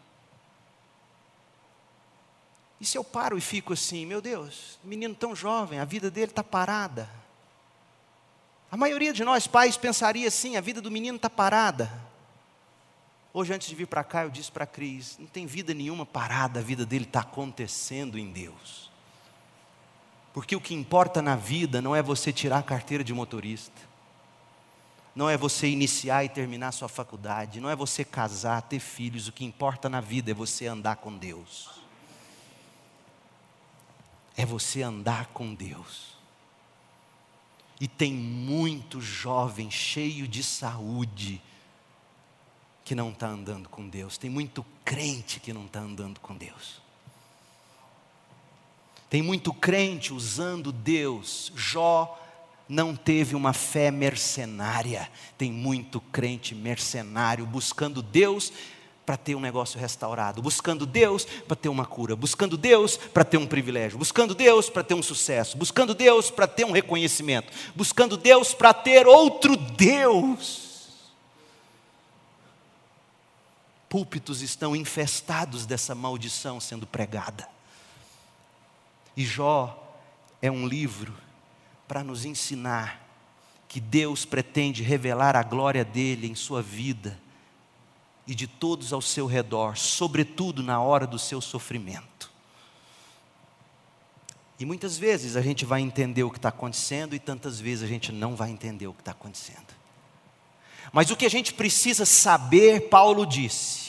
[2.79, 6.31] E se eu paro e fico assim, meu Deus, menino tão jovem, a vida dele
[6.31, 7.09] está parada.
[8.71, 11.91] A maioria de nós pais pensaria assim: a vida do menino está parada.
[13.37, 16.05] Hoje, antes de vir para cá, eu disse para a Cris: não tem vida nenhuma
[16.05, 18.89] parada, a vida dele está acontecendo em Deus.
[20.33, 23.81] Porque o que importa na vida não é você tirar a carteira de motorista,
[25.13, 29.33] não é você iniciar e terminar sua faculdade, não é você casar, ter filhos, o
[29.33, 31.71] que importa na vida é você andar com Deus.
[34.37, 36.15] É você andar com Deus.
[37.81, 41.41] E tem muito jovem cheio de saúde,
[42.85, 46.79] que não está andando com Deus, tem muito crente que não está andando com Deus.
[49.09, 51.51] Tem muito crente usando Deus.
[51.55, 52.21] Jó
[52.69, 55.09] não teve uma fé mercenária.
[55.37, 58.53] Tem muito crente mercenário buscando Deus
[59.05, 63.37] para ter um negócio restaurado, buscando Deus para ter uma cura, buscando Deus para ter
[63.37, 68.17] um privilégio, buscando Deus para ter um sucesso, buscando Deus para ter um reconhecimento, buscando
[68.17, 70.64] Deus para ter outro Deus.
[73.95, 77.47] Púlpitos estão infestados dessa maldição sendo pregada.
[79.15, 79.97] E Jó
[80.41, 81.15] é um livro
[81.87, 83.07] para nos ensinar
[83.69, 87.17] que Deus pretende revelar a glória dele em sua vida
[88.27, 92.29] e de todos ao seu redor, sobretudo na hora do seu sofrimento.
[94.59, 97.87] E muitas vezes a gente vai entender o que está acontecendo e tantas vezes a
[97.87, 99.73] gente não vai entender o que está acontecendo.
[100.91, 103.84] Mas o que a gente precisa saber, Paulo disse,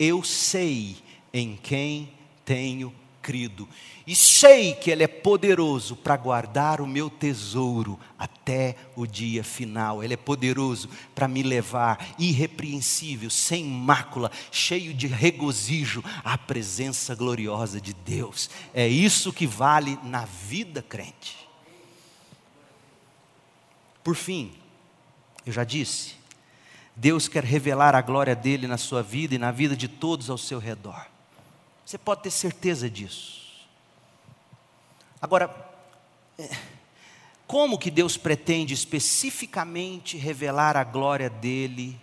[0.00, 0.96] eu sei
[1.30, 2.10] em quem
[2.42, 3.68] tenho crido,
[4.06, 10.02] e sei que Ele é poderoso para guardar o meu tesouro até o dia final.
[10.02, 17.78] Ele é poderoso para me levar irrepreensível, sem mácula, cheio de regozijo à presença gloriosa
[17.78, 18.48] de Deus.
[18.72, 21.36] É isso que vale na vida crente.
[24.02, 24.52] Por fim,
[25.44, 26.14] eu já disse,
[26.96, 30.38] Deus quer revelar a glória dele na sua vida e na vida de todos ao
[30.38, 31.06] seu redor.
[31.84, 33.40] Você pode ter certeza disso.
[35.20, 35.54] Agora,
[36.38, 36.48] é,
[37.46, 42.00] como que Deus pretende especificamente revelar a glória dele?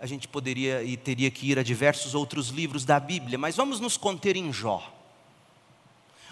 [0.00, 3.80] A gente poderia e teria que ir a diversos outros livros da Bíblia, mas vamos
[3.80, 4.92] nos conter em Jó.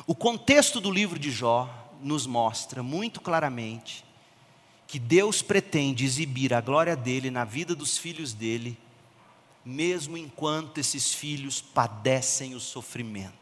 [0.07, 1.69] O contexto do livro de Jó
[2.03, 4.04] nos mostra muito claramente
[4.87, 8.79] que Deus pretende exibir a glória dele na vida dos filhos dele,
[9.65, 13.35] mesmo enquanto esses filhos padecem o sofrimento.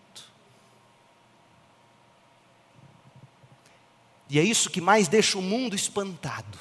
[4.30, 6.59] E é isso que mais deixa o mundo espantado.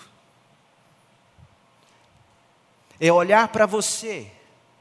[3.00, 4.30] É olhar para você,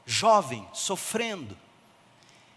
[0.05, 1.57] jovem, sofrendo,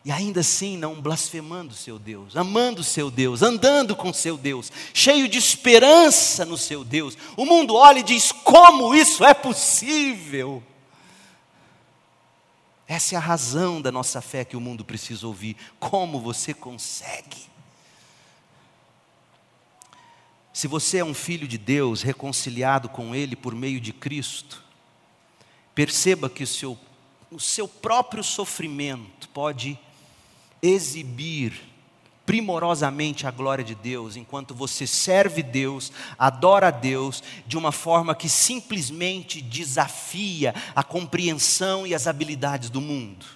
[0.05, 5.27] e ainda assim não blasfemando seu Deus, amando seu Deus, andando com seu Deus, cheio
[5.27, 7.17] de esperança no seu Deus.
[7.37, 10.63] O mundo olha e diz: como isso é possível?
[12.87, 15.57] Essa é a razão da nossa fé que o mundo precisa ouvir.
[15.81, 17.49] Como você consegue?
[20.53, 24.63] Se você é um filho de Deus, reconciliado com Ele por meio de Cristo,
[25.75, 26.79] perceba que o seu,
[27.31, 29.79] o seu próprio sofrimento pode
[30.65, 31.61] exibir
[32.25, 38.31] primorosamente a glória de Deus, enquanto você serve Deus, adora Deus, de uma forma que
[38.31, 43.27] simplesmente desafia a compreensão e as habilidades do mundo.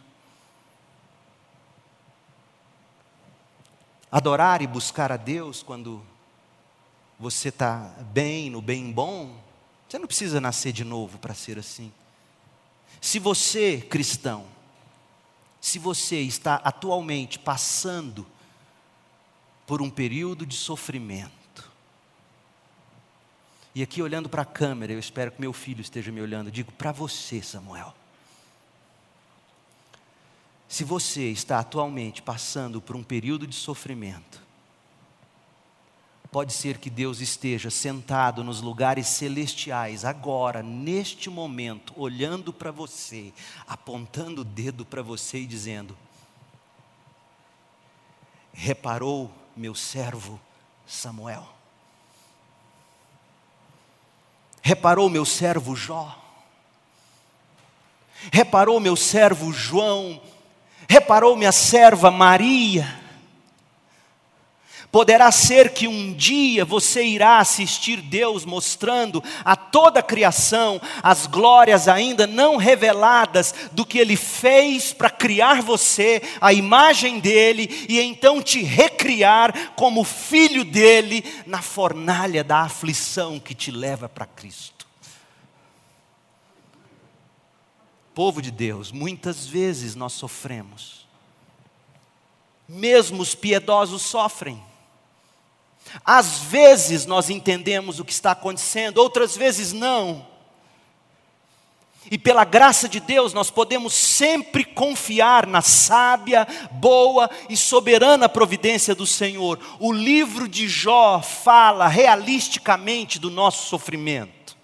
[4.10, 6.02] Adorar e buscar a Deus quando
[7.20, 9.36] você está bem, no bem bom,
[9.86, 11.92] você não precisa nascer de novo para ser assim.
[13.02, 14.46] Se você, cristão,
[15.60, 18.26] se você está atualmente passando
[19.66, 21.38] por um período de sofrimento,
[23.74, 26.72] e aqui olhando para a câmera, eu espero que meu filho esteja me olhando, digo
[26.72, 27.94] para você, Samuel.
[30.68, 34.47] Se você está atualmente passando por um período de sofrimento,
[36.30, 43.32] Pode ser que Deus esteja sentado nos lugares celestiais, agora, neste momento, olhando para você,
[43.66, 45.96] apontando o dedo para você e dizendo:
[48.52, 50.38] Reparou meu servo
[50.86, 51.48] Samuel?
[54.60, 56.14] Reparou meu servo Jó?
[58.30, 60.20] Reparou meu servo João?
[60.86, 62.97] Reparou minha serva Maria?
[64.90, 71.26] Poderá ser que um dia você irá assistir Deus mostrando a toda a criação as
[71.26, 78.00] glórias ainda não reveladas do que Ele fez para criar você, a imagem dEle, e
[78.00, 84.86] então te recriar como filho dEle na fornalha da aflição que te leva para Cristo.
[88.14, 91.06] Povo de Deus, muitas vezes nós sofremos,
[92.66, 94.60] mesmo os piedosos sofrem.
[96.04, 100.26] Às vezes nós entendemos o que está acontecendo, outras vezes não.
[102.10, 108.94] E pela graça de Deus, nós podemos sempre confiar na sábia, boa e soberana providência
[108.94, 109.58] do Senhor.
[109.78, 114.56] O livro de Jó fala realisticamente do nosso sofrimento.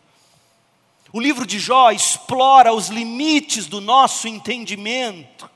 [1.12, 5.50] O livro de Jó explora os limites do nosso entendimento.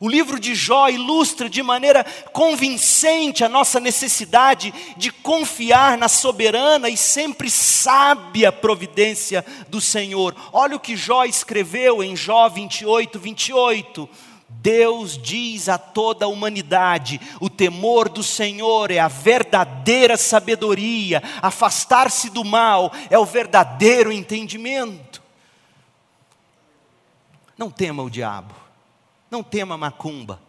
[0.00, 6.88] O livro de Jó ilustra de maneira convincente a nossa necessidade de confiar na soberana
[6.88, 10.36] e sempre sábia providência do Senhor.
[10.52, 14.08] Olha o que Jó escreveu em Jó 28, 28.
[14.48, 22.30] Deus diz a toda a humanidade: o temor do Senhor é a verdadeira sabedoria, afastar-se
[22.30, 25.20] do mal é o verdadeiro entendimento.
[27.56, 28.67] Não tema o diabo
[29.30, 30.40] não tema macumba,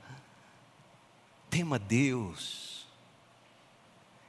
[1.50, 2.88] tema Deus.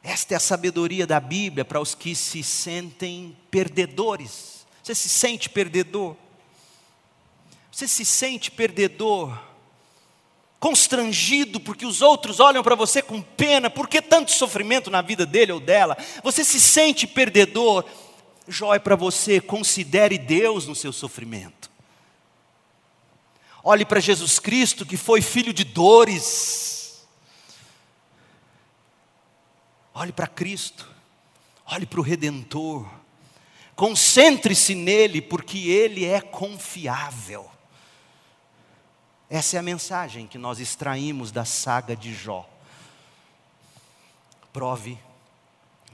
[0.02, 4.66] Esta é a sabedoria da Bíblia para os que se sentem perdedores.
[4.82, 6.16] Você se sente perdedor?
[7.70, 9.38] Você se sente perdedor?
[10.58, 15.24] Constrangido porque os outros olham para você com pena, por que tanto sofrimento na vida
[15.24, 15.96] dele ou dela?
[16.22, 17.84] Você se sente perdedor?
[18.48, 21.69] Jó é para você, considere Deus no seu sofrimento.
[23.62, 27.06] Olhe para Jesus Cristo, que foi filho de dores.
[29.92, 30.88] Olhe para Cristo,
[31.66, 32.88] olhe para o Redentor.
[33.76, 37.50] Concentre-se nele, porque ele é confiável.
[39.28, 42.48] Essa é a mensagem que nós extraímos da saga de Jó.
[44.52, 44.98] Prove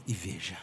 [0.07, 0.59] e veja.